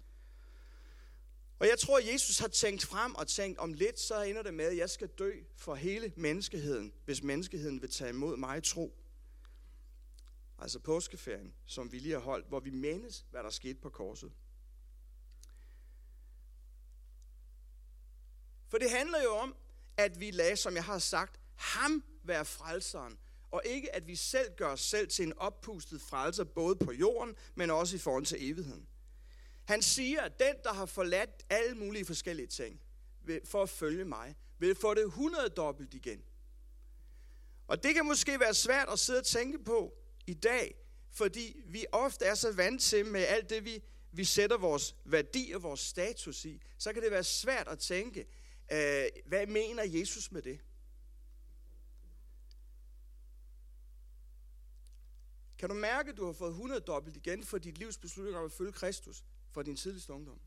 Og 1.58 1.68
jeg 1.68 1.78
tror, 1.78 1.98
at 1.98 2.12
Jesus 2.12 2.38
har 2.38 2.48
tænkt 2.48 2.84
frem 2.86 3.14
og 3.14 3.28
tænkt, 3.28 3.58
om 3.58 3.72
lidt 3.72 4.00
så 4.00 4.22
ender 4.22 4.42
det 4.42 4.54
med, 4.54 4.64
at 4.64 4.76
jeg 4.76 4.90
skal 4.90 5.08
dø 5.08 5.32
for 5.56 5.74
hele 5.74 6.12
menneskeheden, 6.16 6.92
hvis 7.04 7.22
menneskeheden 7.22 7.82
vil 7.82 7.90
tage 7.90 8.10
imod 8.10 8.36
mig 8.36 8.58
i 8.58 8.60
tro. 8.60 8.94
Altså 10.58 10.78
påskeferien, 10.78 11.54
som 11.66 11.92
vi 11.92 11.98
lige 11.98 12.12
har 12.12 12.20
holdt, 12.20 12.48
hvor 12.48 12.60
vi 12.60 12.70
mindes, 12.70 13.26
hvad 13.30 13.42
der 13.42 13.50
skete 13.50 13.80
på 13.80 13.90
korset. 13.90 14.32
For 18.68 18.78
det 18.78 18.90
handler 18.90 19.22
jo 19.22 19.30
om, 19.30 19.56
at 19.96 20.20
vi 20.20 20.30
lagde, 20.30 20.56
som 20.56 20.74
jeg 20.74 20.84
har 20.84 20.98
sagt, 20.98 21.40
ham 21.54 22.04
være 22.24 22.44
frelseren, 22.44 23.18
og 23.50 23.62
ikke 23.64 23.94
at 23.94 24.06
vi 24.06 24.16
selv 24.16 24.54
gør 24.56 24.68
os 24.68 24.80
selv 24.80 25.08
til 25.08 25.26
en 25.26 25.38
oppustet 25.38 26.02
frelser, 26.02 26.44
både 26.44 26.76
på 26.76 26.92
jorden, 26.92 27.36
men 27.54 27.70
også 27.70 27.96
i 27.96 27.98
forhold 27.98 28.26
til 28.26 28.50
evigheden. 28.50 28.88
Han 29.64 29.82
siger, 29.82 30.20
at 30.20 30.38
den, 30.38 30.54
der 30.64 30.72
har 30.72 30.86
forladt 30.86 31.30
alle 31.50 31.74
mulige 31.74 32.04
forskellige 32.04 32.46
ting 32.46 32.80
for 33.44 33.62
at 33.62 33.68
følge 33.68 34.04
mig, 34.04 34.36
vil 34.58 34.74
få 34.74 34.94
det 34.94 35.04
100 35.04 35.48
dobbelt 35.48 35.94
igen. 35.94 36.24
Og 37.66 37.82
det 37.82 37.94
kan 37.94 38.06
måske 38.06 38.40
være 38.40 38.54
svært 38.54 38.88
at 38.88 38.98
sidde 38.98 39.18
og 39.18 39.24
tænke 39.24 39.64
på 39.64 39.94
i 40.26 40.34
dag, 40.34 40.74
fordi 41.10 41.62
vi 41.66 41.86
ofte 41.92 42.24
er 42.24 42.34
så 42.34 42.52
vant 42.52 42.82
til 42.82 43.06
med 43.06 43.20
alt 43.20 43.50
det, 43.50 43.64
vi, 43.64 43.82
vi 44.12 44.24
sætter 44.24 44.58
vores 44.58 44.96
værdi 45.04 45.52
og 45.54 45.62
vores 45.62 45.80
status 45.80 46.44
i, 46.44 46.62
så 46.78 46.92
kan 46.92 47.02
det 47.02 47.10
være 47.10 47.24
svært 47.24 47.68
at 47.68 47.78
tænke, 47.78 48.26
øh, 48.72 49.04
hvad 49.26 49.46
mener 49.46 49.82
Jesus 49.82 50.32
med 50.32 50.42
det? 50.42 50.60
Kan 55.62 55.68
du 55.68 55.74
mærke, 55.74 56.10
at 56.10 56.16
du 56.16 56.26
har 56.26 56.32
fået 56.32 56.50
100 56.50 56.80
dobbelt 56.80 57.16
igen 57.16 57.44
for 57.44 57.58
dit 57.58 57.78
livs 57.78 57.98
beslutning 57.98 58.36
om 58.36 58.44
at 58.44 58.52
følge 58.52 58.72
Kristus 58.72 59.24
for 59.50 59.62
din 59.62 59.76
tidligste 59.76 60.12
ungdom? 60.12 60.40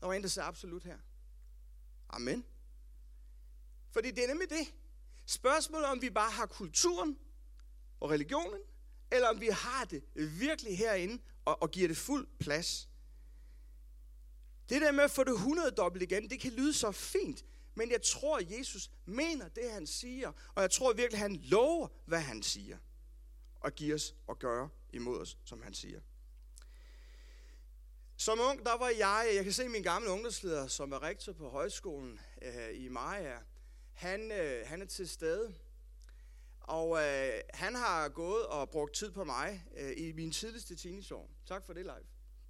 Der 0.00 0.06
var 0.06 0.14
en, 0.14 0.22
der 0.22 0.28
sagde 0.28 0.46
absolut 0.46 0.84
her. 0.84 0.98
Amen. 2.08 2.44
Fordi 3.90 4.10
det 4.10 4.24
er 4.24 4.28
nemlig 4.28 4.50
det. 4.50 4.74
Spørgsmålet 5.26 5.86
om 5.86 6.02
vi 6.02 6.10
bare 6.10 6.30
har 6.30 6.46
kulturen 6.46 7.18
og 8.00 8.10
religionen, 8.10 8.60
eller 9.10 9.28
om 9.28 9.40
vi 9.40 9.46
har 9.46 9.84
det 9.84 10.04
virkelig 10.14 10.78
herinde 10.78 11.22
og, 11.44 11.62
og 11.62 11.70
giver 11.70 11.88
det 11.88 11.96
fuld 11.96 12.28
plads. 12.38 12.88
Det 14.68 14.82
der 14.82 14.92
med 14.92 15.04
at 15.04 15.10
få 15.10 15.24
det 15.24 15.32
100 15.32 15.70
dobbelt 15.70 16.02
igen, 16.02 16.30
det 16.30 16.40
kan 16.40 16.52
lyde 16.52 16.72
så 16.72 16.92
fint, 16.92 17.44
men 17.74 17.90
jeg 17.90 18.02
tror, 18.02 18.38
at 18.38 18.50
Jesus 18.58 18.90
mener 19.06 19.48
det, 19.48 19.72
han 19.72 19.86
siger, 19.86 20.32
og 20.54 20.62
jeg 20.62 20.70
tror 20.70 20.92
virkelig, 20.92 21.20
han 21.20 21.36
lover, 21.36 21.88
hvad 22.06 22.20
han 22.20 22.42
siger 22.42 22.78
og 23.62 23.74
give 23.74 23.94
os 23.94 24.14
og 24.26 24.38
gøre 24.38 24.68
imod 24.92 25.20
os, 25.20 25.38
som 25.44 25.62
han 25.62 25.74
siger. 25.74 26.00
Som 28.16 28.40
ung, 28.40 28.64
der 28.64 28.78
var 28.78 28.88
jeg, 28.88 29.32
jeg 29.34 29.44
kan 29.44 29.52
se 29.52 29.68
min 29.68 29.82
gamle 29.82 30.10
ungdomsleder, 30.10 30.66
som 30.66 30.92
er 30.92 31.02
rektor 31.02 31.32
på 31.32 31.48
højskolen 31.48 32.20
øh, 32.42 32.84
i 32.84 32.88
Maja, 32.88 33.38
han, 33.92 34.32
øh, 34.32 34.66
han 34.66 34.82
er 34.82 34.86
til 34.86 35.08
stede. 35.08 35.54
Og 36.60 36.98
øh, 36.98 37.40
han 37.54 37.74
har 37.74 38.08
gået 38.08 38.46
og 38.46 38.70
brugt 38.70 38.94
tid 38.94 39.10
på 39.10 39.24
mig 39.24 39.64
øh, 39.76 39.92
i 39.96 40.12
min 40.12 40.32
tidligste 40.32 40.76
teenageår. 40.76 41.30
Tak 41.46 41.66
for 41.66 41.72
det, 41.72 41.82
live. 41.82 42.06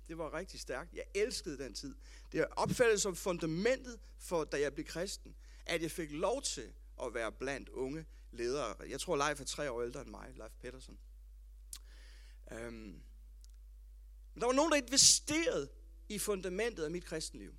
Det 0.09 0.18
var 0.18 0.35
rigtig 0.35 0.61
stærkt. 0.61 0.94
Jeg 0.94 1.05
elskede 1.14 1.59
den 1.59 1.75
tid. 1.75 1.94
Det 2.33 2.40
er 2.40 2.46
opfattet 2.57 3.01
som 3.01 3.16
fundamentet 3.16 4.01
for, 4.18 4.44
da 4.44 4.61
jeg 4.61 4.75
blev 4.75 4.87
kristen, 4.87 5.37
at 5.66 5.83
jeg 5.83 5.90
fik 5.90 6.11
lov 6.12 6.42
til 6.42 6.72
at 7.03 7.14
være 7.14 7.33
blandt 7.33 7.68
unge 7.68 8.07
ledere. 8.33 8.75
Jeg 8.88 9.01
tror, 9.01 9.16
Leif 9.16 9.40
er 9.40 9.45
tre 9.45 9.71
år 9.71 9.83
ældre 9.83 10.01
end 10.01 10.11
mig, 10.11 10.33
Leif 10.37 10.53
Pedersen. 10.61 10.99
Øhm. 12.53 13.03
Men 14.35 14.40
der 14.40 14.47
var 14.47 14.53
nogen, 14.53 14.73
der 14.73 14.79
investerede 14.79 15.68
i 16.09 16.18
fundamentet 16.18 16.85
af 16.85 16.90
mit 16.90 17.05
kristenliv. 17.05 17.55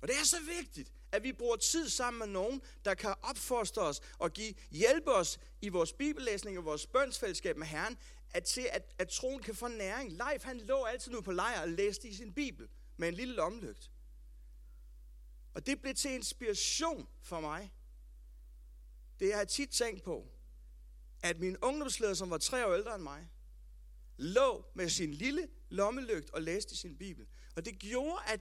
Og 0.00 0.08
det 0.08 0.16
er 0.16 0.24
så 0.24 0.40
vigtigt, 0.60 0.92
at 1.12 1.22
vi 1.22 1.32
bruger 1.32 1.56
tid 1.56 1.88
sammen 1.88 2.18
med 2.18 2.26
nogen, 2.26 2.62
der 2.84 2.94
kan 2.94 3.14
opfostre 3.22 3.82
os 3.82 4.00
og 4.18 4.32
give, 4.32 4.54
hjælpe 4.70 5.12
os 5.12 5.38
i 5.62 5.68
vores 5.68 5.92
bibellæsning 5.92 6.58
og 6.58 6.64
vores 6.64 6.86
bønsfællesskab 6.86 7.56
med 7.56 7.66
Herren, 7.66 7.98
at 8.30 8.44
til 8.44 8.68
at, 8.72 8.94
at 8.98 9.08
troen 9.08 9.42
kan 9.42 9.54
få 9.54 9.68
næring. 9.68 10.12
Leif, 10.12 10.42
han 10.42 10.58
lå 10.60 10.84
altid 10.84 11.12
nu 11.12 11.20
på 11.20 11.32
lejr 11.32 11.60
og 11.60 11.68
læste 11.68 12.08
i 12.08 12.14
sin 12.14 12.32
bibel 12.32 12.68
med 12.96 13.08
en 13.08 13.14
lille 13.14 13.34
lomlygt. 13.34 13.90
Og 15.54 15.66
det 15.66 15.80
blev 15.80 15.94
til 15.94 16.10
inspiration 16.10 17.08
for 17.22 17.40
mig. 17.40 17.72
Det 19.20 19.28
jeg 19.28 19.36
har 19.36 19.44
tit 19.44 19.70
tænkt 19.70 20.02
på, 20.02 20.28
at 21.22 21.40
min 21.40 21.56
ungdomsleder, 21.56 22.14
som 22.14 22.30
var 22.30 22.38
tre 22.38 22.66
år 22.66 22.74
ældre 22.74 22.94
end 22.94 23.02
mig, 23.02 23.28
lå 24.16 24.64
med 24.74 24.88
sin 24.88 25.14
lille 25.14 25.48
lommelygt 25.68 26.30
og 26.30 26.42
læste 26.42 26.72
i 26.72 26.76
sin 26.76 26.96
bibel. 26.96 27.26
Og 27.56 27.64
det 27.64 27.78
gjorde, 27.78 28.18
at, 28.26 28.40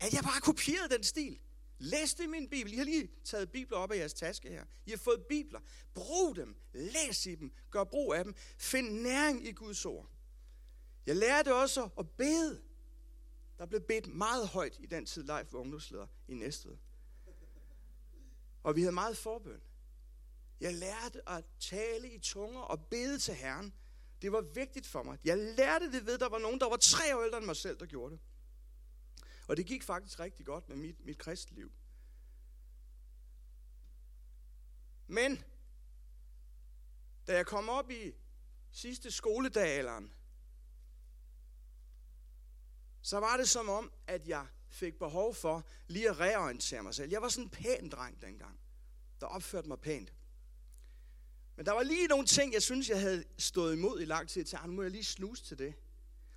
at 0.00 0.12
jeg 0.12 0.22
bare 0.22 0.40
kopierede 0.40 0.94
den 0.94 1.04
stil. 1.04 1.40
Læste 1.78 2.26
min 2.26 2.48
bibel. 2.48 2.72
I 2.72 2.76
har 2.76 2.84
lige 2.84 3.10
taget 3.24 3.50
bibler 3.50 3.78
op 3.78 3.92
af 3.92 3.96
jeres 3.96 4.14
taske 4.14 4.48
her. 4.48 4.64
I 4.86 4.90
har 4.90 4.98
fået 4.98 5.26
bibler. 5.28 5.60
Brug 5.94 6.36
dem. 6.36 6.56
Læs 6.72 7.26
i 7.26 7.34
dem. 7.34 7.52
Gør 7.70 7.84
brug 7.84 8.14
af 8.14 8.24
dem. 8.24 8.34
Find 8.58 9.00
næring 9.00 9.46
i 9.46 9.52
Guds 9.52 9.84
ord. 9.84 10.10
Jeg 11.06 11.16
lærte 11.16 11.54
også 11.54 11.88
at 11.98 12.10
bede. 12.10 12.62
Der 13.58 13.66
blev 13.66 13.80
bedt 13.80 14.06
meget 14.06 14.48
højt 14.48 14.76
i 14.80 14.86
den 14.86 15.06
tid, 15.06 15.22
Leif 15.22 15.52
var 15.52 15.58
ungdomsleder 15.58 16.06
i 16.28 16.34
Næstved. 16.34 16.76
Og 18.62 18.76
vi 18.76 18.80
havde 18.80 18.92
meget 18.92 19.16
forbøn. 19.16 19.60
Jeg 20.60 20.74
lærte 20.74 21.28
at 21.28 21.44
tale 21.58 22.10
i 22.10 22.18
tunger 22.18 22.60
og 22.60 22.86
bede 22.86 23.18
til 23.18 23.34
Herren. 23.34 23.74
Det 24.22 24.32
var 24.32 24.40
vigtigt 24.40 24.86
for 24.86 25.02
mig. 25.02 25.18
Jeg 25.24 25.38
lærte 25.38 25.92
det 25.92 26.06
ved, 26.06 26.14
at 26.14 26.20
der 26.20 26.28
var 26.28 26.38
nogen, 26.38 26.60
der 26.60 26.68
var 26.68 26.76
tre 26.76 27.16
år 27.16 27.22
ældre 27.22 27.38
end 27.38 27.46
mig 27.46 27.56
selv, 27.56 27.78
der 27.78 27.86
gjorde 27.86 28.12
det. 28.12 28.20
Og 29.48 29.56
det 29.56 29.66
gik 29.66 29.82
faktisk 29.82 30.20
rigtig 30.20 30.46
godt 30.46 30.68
med 30.68 30.76
mit, 30.76 31.04
mit 31.04 31.18
kristliv. 31.18 31.72
Men, 35.06 35.44
da 37.26 37.36
jeg 37.36 37.46
kom 37.46 37.68
op 37.68 37.90
i 37.90 38.12
sidste 38.72 39.10
skoledagalderen, 39.10 40.12
så 43.02 43.20
var 43.20 43.36
det 43.36 43.48
som 43.48 43.68
om, 43.68 43.92
at 44.06 44.28
jeg 44.28 44.46
fik 44.68 44.98
behov 44.98 45.34
for 45.34 45.66
lige 45.86 46.10
at 46.10 46.20
reorientere 46.20 46.82
mig 46.82 46.94
selv. 46.94 47.10
Jeg 47.10 47.22
var 47.22 47.28
sådan 47.28 47.44
en 47.44 47.50
pæn 47.50 47.88
dreng 47.88 48.20
dengang, 48.20 48.60
der 49.20 49.26
opførte 49.26 49.68
mig 49.68 49.80
pænt. 49.80 50.12
Men 51.56 51.66
der 51.66 51.72
var 51.72 51.82
lige 51.82 52.06
nogle 52.06 52.26
ting, 52.26 52.52
jeg 52.52 52.62
synes, 52.62 52.88
jeg 52.88 53.00
havde 53.00 53.24
stået 53.38 53.76
imod 53.76 54.00
i 54.00 54.04
lang 54.04 54.28
tid 54.28 54.44
til. 54.44 54.56
Ah, 54.56 54.68
nu 54.68 54.74
må 54.74 54.82
jeg 54.82 54.90
lige 54.90 55.04
snuse 55.04 55.44
til 55.44 55.58
det. 55.58 55.74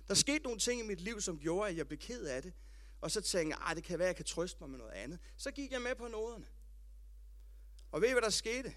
Der 0.08 0.14
skete 0.14 0.44
nogle 0.44 0.58
ting 0.58 0.80
i 0.80 0.84
mit 0.84 1.00
liv, 1.00 1.20
som 1.20 1.38
gjorde, 1.38 1.70
at 1.70 1.76
jeg 1.76 1.86
blev 1.86 1.98
ked 1.98 2.24
af 2.24 2.42
det. 2.42 2.52
Og 3.00 3.10
så 3.10 3.20
tænkte 3.20 3.56
jeg, 3.56 3.68
ah, 3.70 3.76
det 3.76 3.84
kan 3.84 3.98
være, 3.98 4.08
at 4.08 4.10
jeg 4.10 4.16
kan 4.16 4.24
trøste 4.24 4.56
mig 4.60 4.70
med 4.70 4.78
noget 4.78 4.92
andet. 4.92 5.18
Så 5.36 5.50
gik 5.50 5.72
jeg 5.72 5.82
med 5.82 5.94
på 5.94 6.08
noderne. 6.08 6.46
Og 7.92 8.00
ved 8.00 8.08
I, 8.08 8.12
hvad 8.12 8.22
der 8.22 8.30
skete? 8.30 8.74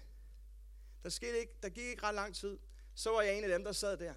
Der, 1.02 1.08
skete 1.08 1.40
ikke, 1.40 1.52
der 1.62 1.68
gik 1.68 1.84
ikke 1.84 2.02
ret 2.02 2.14
lang 2.14 2.34
tid. 2.34 2.58
Så 2.94 3.10
var 3.10 3.22
jeg 3.22 3.38
en 3.38 3.44
af 3.44 3.50
dem, 3.50 3.64
der 3.64 3.72
sad 3.72 3.96
der. 3.96 4.14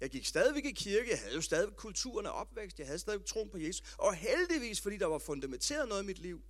Jeg 0.00 0.10
gik 0.10 0.26
stadigvæk 0.26 0.64
i 0.64 0.72
kirke, 0.72 1.10
jeg 1.10 1.18
havde 1.18 1.34
jo 1.34 1.40
stadig 1.40 1.76
kulturen 1.76 2.26
og 2.26 2.32
opvækst, 2.32 2.78
jeg 2.78 2.86
havde 2.86 2.98
stadig 2.98 3.24
troen 3.24 3.50
på 3.50 3.58
Jesus. 3.58 3.94
Og 3.98 4.14
heldigvis, 4.14 4.80
fordi 4.80 4.96
der 4.96 5.06
var 5.06 5.18
fundamenteret 5.18 5.88
noget 5.88 6.02
i 6.02 6.06
mit 6.06 6.18
liv, 6.18 6.42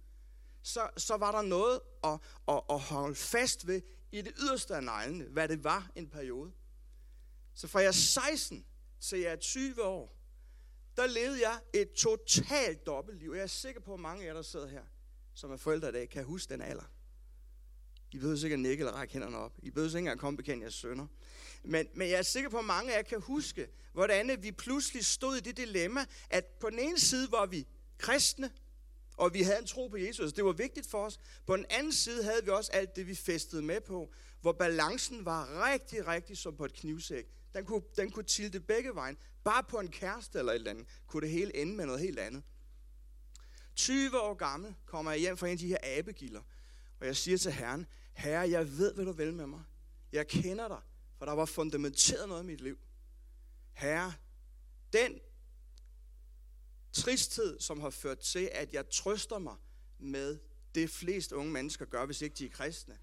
så, 0.62 0.88
så 0.96 1.16
var 1.16 1.32
der 1.32 1.42
noget 1.42 1.80
at, 2.04 2.18
at, 2.48 2.62
at 2.70 2.80
holde 2.80 3.14
fast 3.14 3.66
ved 3.66 3.82
i 4.12 4.22
det 4.22 4.32
yderste 4.38 4.76
af 4.76 4.84
neglene, 4.84 5.24
hvad 5.24 5.48
det 5.48 5.64
var 5.64 5.90
en 5.94 6.08
periode. 6.08 6.52
Så 7.54 7.68
fra 7.68 7.80
jeg 7.80 7.88
er 7.88 7.92
16 7.92 8.66
til 9.00 9.18
jeg 9.18 9.32
er 9.32 9.36
20 9.36 9.84
år, 9.84 10.16
der 10.96 11.06
levede 11.06 11.48
jeg 11.48 11.60
et 11.74 11.92
totalt 11.92 12.86
dobbeltliv. 12.86 13.32
Jeg 13.34 13.42
er 13.42 13.46
sikker 13.46 13.80
på, 13.80 13.94
at 13.94 14.00
mange 14.00 14.22
af 14.22 14.26
jer, 14.26 14.34
der 14.34 14.42
sidder 14.42 14.68
her, 14.68 14.82
som 15.34 15.52
er 15.52 15.56
forældre 15.56 15.88
i 15.88 15.92
dag, 15.92 16.08
kan 16.08 16.24
huske 16.24 16.50
den 16.50 16.60
alder. 16.60 16.90
I 18.12 18.18
behøver 18.18 18.36
sikkert 18.36 18.60
nikke 18.60 18.80
eller 18.80 18.92
række 18.92 19.12
hænderne 19.12 19.36
op. 19.36 19.58
I 19.62 19.70
behøver 19.70 19.88
ikke 19.88 19.98
engang 19.98 20.20
komme 20.20 20.36
bekendt 20.36 20.62
jeres 20.62 20.74
sønner. 20.74 21.06
Men, 21.64 21.88
men 21.94 22.08
jeg 22.08 22.18
er 22.18 22.22
sikker 22.22 22.50
på, 22.50 22.58
at 22.58 22.64
mange 22.64 22.92
af 22.92 22.96
jer 22.96 23.02
kan 23.02 23.20
huske, 23.20 23.68
hvordan 23.92 24.42
vi 24.42 24.52
pludselig 24.52 25.04
stod 25.04 25.36
i 25.36 25.40
det 25.40 25.56
dilemma, 25.56 26.04
at 26.30 26.44
på 26.44 26.70
den 26.70 26.78
ene 26.78 27.00
side 27.00 27.30
var 27.30 27.46
vi 27.46 27.66
kristne, 27.98 28.50
og 29.16 29.34
vi 29.34 29.42
havde 29.42 29.58
en 29.58 29.66
tro 29.66 29.88
på 29.88 29.96
Jesus. 29.96 30.32
Det 30.32 30.44
var 30.44 30.52
vigtigt 30.52 30.86
for 30.90 31.04
os. 31.04 31.20
På 31.46 31.56
den 31.56 31.66
anden 31.70 31.92
side 31.92 32.24
havde 32.24 32.44
vi 32.44 32.50
også 32.50 32.72
alt 32.72 32.96
det, 32.96 33.06
vi 33.06 33.14
festede 33.14 33.62
med 33.62 33.80
på, 33.80 34.12
hvor 34.40 34.52
balancen 34.52 35.24
var 35.24 35.70
rigtig, 35.72 36.06
rigtig 36.06 36.38
som 36.38 36.56
på 36.56 36.64
et 36.64 36.72
knivsæk. 36.72 37.26
Den 37.54 37.64
kunne, 37.64 37.82
den 37.96 38.10
kunne 38.10 38.24
tilte 38.24 38.60
begge 38.60 38.94
vejen. 38.94 39.16
Bare 39.44 39.64
på 39.64 39.80
en 39.80 39.88
kæreste 39.88 40.38
eller 40.38 40.52
et 40.52 40.56
eller 40.56 40.70
andet, 40.70 40.86
kunne 41.06 41.20
det 41.20 41.30
hele 41.30 41.56
ende 41.56 41.76
med 41.76 41.86
noget 41.86 42.00
helt 42.00 42.18
andet. 42.18 42.42
20 43.76 44.20
år 44.20 44.34
gammel 44.34 44.74
kommer 44.86 45.10
jeg 45.10 45.20
hjem 45.20 45.36
fra 45.36 45.46
en 45.46 45.52
af 45.52 45.58
de 45.58 45.66
her 45.66 45.78
abegilder, 45.82 46.40
og 47.00 47.06
jeg 47.06 47.16
siger 47.16 47.38
til 47.38 47.52
Herren, 47.52 47.86
Herre, 48.12 48.50
jeg 48.50 48.78
ved, 48.78 48.94
hvad 48.94 49.04
du 49.04 49.12
vil 49.12 49.34
med 49.34 49.46
mig. 49.46 49.62
Jeg 50.12 50.28
kender 50.28 50.68
dig, 50.68 50.80
for 51.18 51.26
der 51.26 51.32
var 51.32 51.44
fundamenteret 51.44 52.28
noget 52.28 52.42
i 52.42 52.46
mit 52.46 52.60
liv. 52.60 52.78
Herre, 53.72 54.12
den 54.92 55.20
tristhed, 56.96 57.60
som 57.60 57.80
har 57.80 57.90
ført 57.90 58.18
til, 58.18 58.50
at 58.52 58.72
jeg 58.72 58.90
trøster 58.90 59.38
mig 59.38 59.56
med 59.98 60.38
det 60.74 60.90
flest 60.90 61.32
unge 61.32 61.52
mennesker 61.52 61.84
gør, 61.84 62.06
hvis 62.06 62.22
ikke 62.22 62.34
de 62.34 62.46
er 62.46 62.50
kristne. 62.50 62.98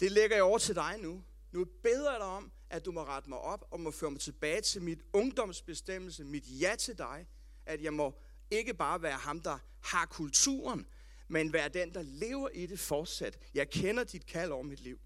Det 0.00 0.12
lægger 0.12 0.36
jeg 0.36 0.44
over 0.44 0.58
til 0.58 0.74
dig 0.74 0.98
nu. 0.98 1.24
Nu 1.52 1.64
beder 1.64 2.10
jeg 2.10 2.20
dig 2.20 2.28
om, 2.28 2.52
at 2.70 2.84
du 2.84 2.92
må 2.92 3.04
rette 3.04 3.28
mig 3.28 3.38
op 3.38 3.68
og 3.70 3.80
må 3.80 3.90
føre 3.90 4.10
mig 4.10 4.20
tilbage 4.20 4.60
til 4.60 4.82
mit 4.82 5.00
ungdomsbestemmelse, 5.12 6.24
mit 6.24 6.44
ja 6.60 6.74
til 6.78 6.98
dig. 6.98 7.26
At 7.66 7.82
jeg 7.82 7.92
må 7.92 8.14
ikke 8.50 8.74
bare 8.74 9.02
være 9.02 9.18
ham, 9.18 9.40
der 9.40 9.58
har 9.80 10.06
kulturen, 10.06 10.86
men 11.28 11.52
være 11.52 11.68
den, 11.68 11.94
der 11.94 12.02
lever 12.02 12.48
i 12.48 12.66
det 12.66 12.80
fortsat. 12.80 13.38
Jeg 13.54 13.70
kender 13.70 14.04
dit 14.04 14.26
kald 14.26 14.50
over 14.50 14.62
mit 14.62 14.80
liv. 14.80 14.98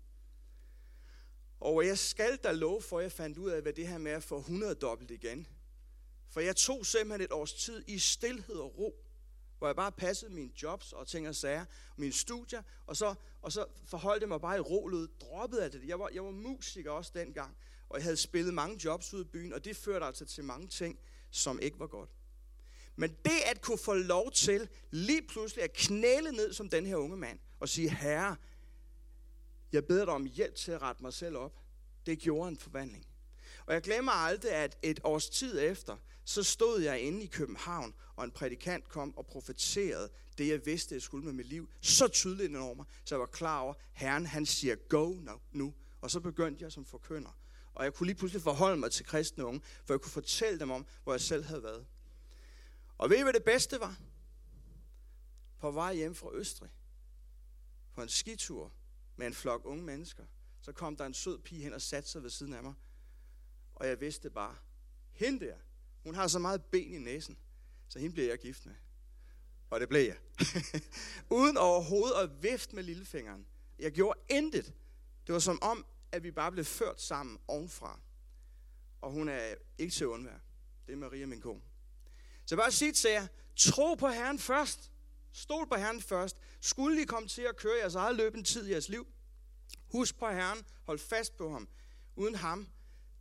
Og 1.60 1.86
jeg 1.86 1.98
skal 1.98 2.36
da 2.36 2.52
love 2.52 2.82
for, 2.82 2.98
at 2.98 3.02
jeg 3.02 3.12
fandt 3.12 3.38
ud 3.38 3.50
af, 3.50 3.62
hvad 3.62 3.72
det 3.72 3.88
her 3.88 3.98
med 3.98 4.12
at 4.12 4.22
få 4.22 4.38
100 4.38 4.74
dobbelt 4.74 5.10
igen. 5.10 5.46
For 6.28 6.40
jeg 6.40 6.56
tog 6.56 6.86
simpelthen 6.86 7.20
et 7.20 7.32
års 7.32 7.52
tid 7.52 7.84
i 7.86 7.98
stillhed 7.98 8.56
og 8.56 8.78
ro, 8.78 8.94
hvor 9.58 9.68
jeg 9.68 9.76
bare 9.76 9.92
passede 9.92 10.32
mine 10.32 10.50
jobs 10.62 10.92
og 10.92 11.06
ting 11.06 11.28
og 11.28 11.34
sager, 11.34 11.64
mine 11.96 12.12
studier, 12.12 12.62
og 12.86 12.96
så, 12.96 13.14
og 13.42 13.52
så 13.52 13.66
forholdt 13.84 14.20
jeg 14.20 14.28
mig 14.28 14.40
bare 14.40 14.56
i 14.56 14.60
rolet, 14.60 15.10
droppede 15.20 15.64
af 15.64 15.70
det. 15.70 15.84
Jeg 15.86 15.98
var, 15.98 16.08
jeg 16.14 16.24
var 16.24 16.30
musiker 16.30 16.90
også 16.90 17.10
dengang, 17.14 17.56
og 17.88 17.96
jeg 17.96 18.04
havde 18.04 18.16
spillet 18.16 18.54
mange 18.54 18.80
jobs 18.84 19.14
ud 19.14 19.24
i 19.24 19.28
byen, 19.28 19.52
og 19.52 19.64
det 19.64 19.76
førte 19.76 20.06
altså 20.06 20.24
til 20.24 20.44
mange 20.44 20.68
ting, 20.68 20.98
som 21.30 21.60
ikke 21.60 21.78
var 21.78 21.86
godt. 21.86 22.10
Men 22.96 23.10
det 23.24 23.40
at 23.46 23.60
kunne 23.60 23.78
få 23.78 23.94
lov 23.94 24.32
til 24.32 24.68
lige 24.90 25.22
pludselig 25.22 25.64
at 25.64 25.72
knæle 25.72 26.32
ned 26.32 26.52
som 26.52 26.68
den 26.68 26.86
her 26.86 26.96
unge 26.96 27.16
mand, 27.16 27.38
og 27.60 27.68
sige, 27.68 27.90
herre, 27.90 28.36
jeg 29.72 29.86
beder 29.86 30.04
dig 30.04 30.14
om 30.14 30.24
hjælp 30.24 30.54
til 30.54 30.72
at 30.72 30.82
rette 30.82 31.02
mig 31.02 31.12
selv 31.12 31.36
op, 31.36 31.52
det 32.06 32.18
gjorde 32.18 32.48
en 32.48 32.58
forvandling. 32.58 33.06
Og 33.66 33.74
jeg 33.74 33.82
glemmer 33.82 34.12
aldrig, 34.12 34.52
at 34.52 34.78
et 34.82 35.00
års 35.04 35.28
tid 35.28 35.60
efter, 35.60 35.96
så 36.28 36.42
stod 36.42 36.80
jeg 36.80 37.00
inde 37.00 37.22
i 37.22 37.26
København, 37.26 37.94
og 38.16 38.24
en 38.24 38.30
prædikant 38.30 38.88
kom 38.88 39.16
og 39.16 39.26
profeterede 39.26 40.10
det, 40.38 40.48
jeg 40.48 40.66
vidste, 40.66 40.94
jeg 40.94 41.02
skulle 41.02 41.24
med 41.24 41.32
mit 41.32 41.46
liv, 41.46 41.68
så 41.80 42.08
tydeligt 42.08 42.48
ind 42.48 42.56
over 42.56 42.74
mig, 42.74 42.86
så 43.04 43.14
jeg 43.14 43.20
var 43.20 43.26
klar 43.26 43.60
over, 43.60 43.74
Herren 43.92 44.26
han 44.26 44.46
siger, 44.46 44.74
go 44.74 45.14
nu. 45.52 45.74
Og 46.00 46.10
så 46.10 46.20
begyndte 46.20 46.64
jeg 46.64 46.72
som 46.72 46.84
forkynder. 46.84 47.38
Og 47.74 47.84
jeg 47.84 47.94
kunne 47.94 48.06
lige 48.06 48.16
pludselig 48.16 48.42
forholde 48.42 48.76
mig 48.76 48.92
til 48.92 49.06
kristne 49.06 49.44
unge, 49.44 49.62
for 49.84 49.94
jeg 49.94 50.00
kunne 50.00 50.12
fortælle 50.12 50.60
dem 50.60 50.70
om, 50.70 50.86
hvor 51.04 51.12
jeg 51.12 51.20
selv 51.20 51.44
havde 51.44 51.62
været. 51.62 51.86
Og 52.98 53.10
ved 53.10 53.18
I, 53.18 53.22
hvad 53.22 53.32
det 53.32 53.44
bedste 53.44 53.80
var? 53.80 53.96
På 55.58 55.70
vej 55.70 55.94
hjem 55.94 56.14
fra 56.14 56.34
Østrig, 56.34 56.70
på 57.94 58.02
en 58.02 58.08
skitur 58.08 58.72
med 59.16 59.26
en 59.26 59.34
flok 59.34 59.64
unge 59.64 59.84
mennesker, 59.84 60.24
så 60.60 60.72
kom 60.72 60.96
der 60.96 61.06
en 61.06 61.14
sød 61.14 61.38
pige 61.38 61.62
hen 61.62 61.72
og 61.72 61.82
satte 61.82 62.08
sig 62.10 62.22
ved 62.22 62.30
siden 62.30 62.52
af 62.52 62.62
mig. 62.62 62.74
Og 63.74 63.86
jeg 63.88 64.00
vidste 64.00 64.30
bare, 64.30 64.56
hende 65.12 65.46
der, 65.46 65.56
hun 66.06 66.14
har 66.14 66.28
så 66.28 66.38
meget 66.38 66.64
ben 66.64 66.94
i 66.94 66.98
næsen, 66.98 67.36
så 67.88 67.98
hende 67.98 68.14
bliver 68.14 68.28
jeg 68.28 68.38
gift 68.38 68.66
med. 68.66 68.74
Og 69.70 69.80
det 69.80 69.88
blev 69.88 70.00
jeg. 70.06 70.16
Uden 71.38 71.56
overhovedet 71.56 72.14
at 72.14 72.42
vifte 72.42 72.74
med 72.74 72.82
lillefingeren. 72.82 73.46
Jeg 73.78 73.92
gjorde 73.92 74.20
intet. 74.28 74.74
Det 75.26 75.32
var 75.32 75.38
som 75.38 75.62
om, 75.62 75.86
at 76.12 76.22
vi 76.22 76.30
bare 76.30 76.52
blev 76.52 76.64
ført 76.64 77.00
sammen 77.00 77.38
ovenfra. 77.48 78.00
Og 79.00 79.10
hun 79.12 79.28
er 79.28 79.54
ikke 79.78 79.94
til 79.94 80.06
undvær. 80.06 80.38
Det 80.86 80.92
er 80.92 80.96
Maria, 80.96 81.26
min 81.26 81.40
kone. 81.40 81.60
Så 82.44 82.54
jeg 82.54 82.58
bare 82.58 82.72
sige 82.72 82.92
til 82.92 83.10
jer, 83.10 83.26
tro 83.56 83.94
på 83.94 84.08
Herren 84.08 84.38
først. 84.38 84.92
Stol 85.32 85.68
på 85.68 85.74
Herren 85.74 86.00
først. 86.00 86.36
Skulle 86.60 87.02
I 87.02 87.04
komme 87.04 87.28
til 87.28 87.42
at 87.42 87.56
køre 87.56 87.78
jeres 87.80 87.94
eget 87.94 88.16
løb 88.16 88.34
en 88.34 88.44
tid 88.44 88.66
i 88.66 88.70
jeres 88.70 88.88
liv, 88.88 89.06
husk 89.92 90.18
på 90.18 90.28
Herren. 90.28 90.64
Hold 90.84 90.98
fast 90.98 91.36
på 91.36 91.52
ham. 91.52 91.68
Uden 92.16 92.34
ham, 92.34 92.68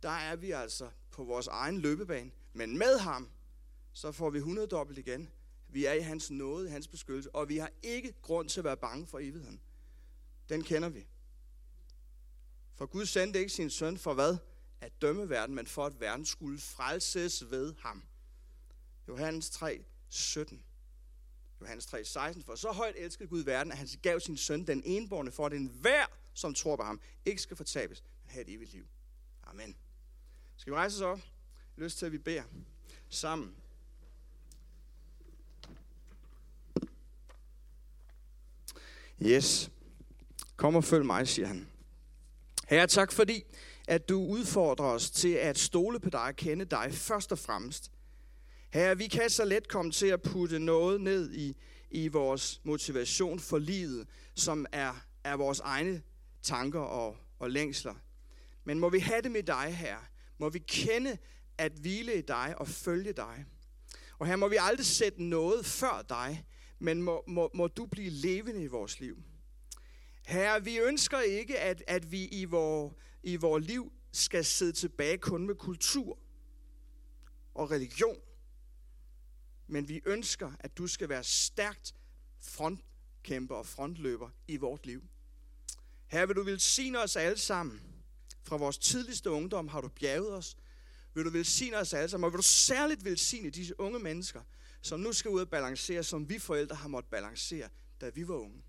der 0.02 0.10
er 0.10 0.36
vi 0.36 0.50
altså 0.50 0.90
på 1.10 1.24
vores 1.24 1.46
egen 1.46 1.80
løbebane. 1.80 2.30
Men 2.56 2.78
med 2.78 2.98
ham, 2.98 3.30
så 3.92 4.12
får 4.12 4.30
vi 4.30 4.38
100 4.38 4.66
dobbelt 4.66 4.98
igen. 4.98 5.30
Vi 5.68 5.84
er 5.84 5.92
i 5.92 6.00
hans 6.00 6.30
nåde, 6.30 6.68
i 6.68 6.70
hans 6.70 6.88
beskyttelse, 6.88 7.34
og 7.34 7.48
vi 7.48 7.56
har 7.56 7.70
ikke 7.82 8.12
grund 8.22 8.48
til 8.48 8.60
at 8.60 8.64
være 8.64 8.76
bange 8.76 9.06
for 9.06 9.18
evigheden. 9.18 9.60
Den 10.48 10.62
kender 10.62 10.88
vi. 10.88 11.06
For 12.74 12.86
Gud 12.86 13.06
sendte 13.06 13.38
ikke 13.38 13.52
sin 13.52 13.70
søn 13.70 13.98
for 13.98 14.14
hvad? 14.14 14.36
At 14.80 15.02
dømme 15.02 15.28
verden, 15.28 15.54
men 15.54 15.66
for 15.66 15.86
at 15.86 16.00
verden 16.00 16.26
skulle 16.26 16.58
frelses 16.58 17.50
ved 17.50 17.74
ham. 17.78 18.04
Johannes 19.08 19.50
3, 19.50 19.84
17. 20.08 20.64
Johannes 21.60 21.86
3, 21.86 22.04
16. 22.04 22.44
For 22.44 22.54
så 22.54 22.72
højt 22.72 22.94
elskede 22.96 23.28
Gud 23.28 23.40
verden, 23.40 23.72
at 23.72 23.78
han 23.78 23.88
gav 24.02 24.20
sin 24.20 24.36
søn 24.36 24.66
den 24.66 24.82
enborne, 24.84 25.32
for 25.32 25.46
at 25.46 25.52
enhver, 25.52 26.06
som 26.34 26.54
tror 26.54 26.76
på 26.76 26.82
ham, 26.82 27.00
ikke 27.24 27.42
skal 27.42 27.56
fortabes, 27.56 28.04
men 28.22 28.30
have 28.30 28.42
et 28.42 28.54
evigt 28.54 28.72
liv. 28.72 28.86
Amen. 29.42 29.76
Skal 30.56 30.70
vi 30.70 30.76
rejse 30.76 30.96
os 30.96 31.02
op? 31.02 31.35
Lyst 31.76 31.98
til, 31.98 32.06
at 32.06 32.12
vi 32.12 32.18
beder 32.18 32.42
sammen. 33.08 33.54
Yes. 39.22 39.70
Kom 40.56 40.76
og 40.76 40.84
følg 40.84 41.06
mig, 41.06 41.28
siger 41.28 41.48
han. 41.48 41.68
Herre, 42.68 42.86
tak 42.86 43.12
fordi, 43.12 43.44
at 43.88 44.08
du 44.08 44.24
udfordrer 44.24 44.86
os 44.86 45.10
til 45.10 45.32
at 45.32 45.58
stole 45.58 46.00
på 46.00 46.10
dig 46.10 46.22
og 46.22 46.36
kende 46.36 46.64
dig 46.64 46.88
først 46.92 47.32
og 47.32 47.38
fremmest. 47.38 47.90
Herre, 48.70 48.98
vi 48.98 49.06
kan 49.06 49.30
så 49.30 49.44
let 49.44 49.68
komme 49.68 49.92
til 49.92 50.06
at 50.06 50.22
putte 50.22 50.58
noget 50.58 51.00
ned 51.00 51.32
i, 51.32 51.56
i 51.90 52.08
vores 52.08 52.60
motivation 52.64 53.40
for 53.40 53.58
livet, 53.58 54.08
som 54.34 54.66
er, 54.72 55.04
er 55.24 55.36
vores 55.36 55.60
egne 55.60 56.02
tanker 56.42 56.80
og, 56.80 57.16
og 57.38 57.50
længsler. 57.50 57.94
Men 58.64 58.78
må 58.78 58.88
vi 58.88 58.98
have 58.98 59.22
det 59.22 59.30
med 59.30 59.42
dig, 59.42 59.76
her. 59.76 59.96
Må 60.38 60.48
vi 60.48 60.58
kende 60.58 61.18
at 61.58 61.72
hvile 61.72 62.18
i 62.18 62.22
dig 62.22 62.54
og 62.58 62.68
følge 62.68 63.12
dig. 63.12 63.44
Og 64.18 64.26
her 64.26 64.36
må 64.36 64.48
vi 64.48 64.56
aldrig 64.60 64.86
sætte 64.86 65.22
noget 65.22 65.66
før 65.66 66.04
dig, 66.08 66.46
men 66.78 67.02
må, 67.02 67.24
må, 67.26 67.50
må 67.54 67.66
du 67.66 67.86
blive 67.86 68.10
levende 68.10 68.62
i 68.62 68.66
vores 68.66 69.00
liv. 69.00 69.22
Herre, 70.26 70.64
vi 70.64 70.78
ønsker 70.78 71.20
ikke, 71.20 71.58
at, 71.58 71.82
at 71.86 72.12
vi 72.12 72.24
i 72.24 72.44
vores, 72.44 72.94
i 73.22 73.36
vores 73.36 73.66
liv 73.66 73.92
skal 74.12 74.44
sidde 74.44 74.72
tilbage 74.72 75.18
kun 75.18 75.46
med 75.46 75.54
kultur 75.54 76.18
og 77.54 77.70
religion. 77.70 78.20
Men 79.66 79.88
vi 79.88 80.00
ønsker, 80.06 80.52
at 80.60 80.78
du 80.78 80.86
skal 80.86 81.08
være 81.08 81.24
stærkt 81.24 81.94
frontkæmper 82.40 83.54
og 83.54 83.66
frontløber 83.66 84.30
i 84.48 84.56
vort 84.56 84.86
liv. 84.86 85.02
Her 86.06 86.26
vil 86.26 86.36
du 86.36 86.42
velsigne 86.42 87.02
os 87.02 87.16
alle 87.16 87.38
sammen. 87.38 87.80
Fra 88.42 88.56
vores 88.56 88.78
tidligste 88.78 89.30
ungdom 89.30 89.68
har 89.68 89.80
du 89.80 89.88
bjerget 89.88 90.32
os. 90.32 90.56
Vil 91.16 91.24
du 91.24 91.30
velsigne 91.30 91.76
os 91.76 91.94
alle 91.94 92.08
sammen, 92.08 92.24
og 92.24 92.32
vil 92.32 92.38
du 92.38 92.42
særligt 92.42 93.04
velsigne 93.04 93.50
disse 93.50 93.80
unge 93.80 93.98
mennesker, 93.98 94.42
som 94.80 95.00
nu 95.00 95.12
skal 95.12 95.30
ud 95.30 95.40
og 95.40 95.48
balancere, 95.48 96.02
som 96.02 96.28
vi 96.28 96.38
forældre 96.38 96.76
har 96.76 96.88
måttet 96.88 97.10
balancere, 97.10 97.68
da 98.00 98.08
vi 98.08 98.28
var 98.28 98.34
unge. 98.34 98.62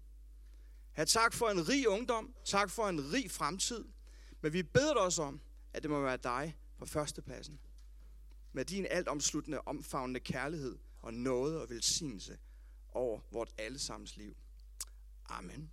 Her 0.94 1.06
tak 1.06 1.34
for 1.34 1.50
en 1.50 1.70
rig 1.70 1.88
ungdom, 1.88 2.34
tak 2.46 2.70
for 2.70 2.90
en 2.90 3.14
rig 3.14 3.32
fremtid, 3.32 3.86
men 4.42 4.54
vi 4.54 4.64
beder 4.64 4.94
dig 4.94 5.02
også 5.02 5.24
om, 5.24 5.42
at 5.74 5.84
det 5.84 5.92
må 5.92 6.02
være 6.02 6.18
dig 6.18 6.58
på 6.78 6.86
førstepladsen. 6.86 7.60
Med 8.54 8.66
din 8.66 8.86
altomsluttende, 8.90 9.62
omfavnende 9.66 10.20
kærlighed 10.20 10.78
og 11.02 11.14
nåde 11.14 11.62
og 11.62 11.70
velsignelse 11.70 12.38
over 12.90 13.20
vort 13.32 13.54
allesammens 13.58 14.18
liv. 14.18 14.38
Amen. 15.30 15.72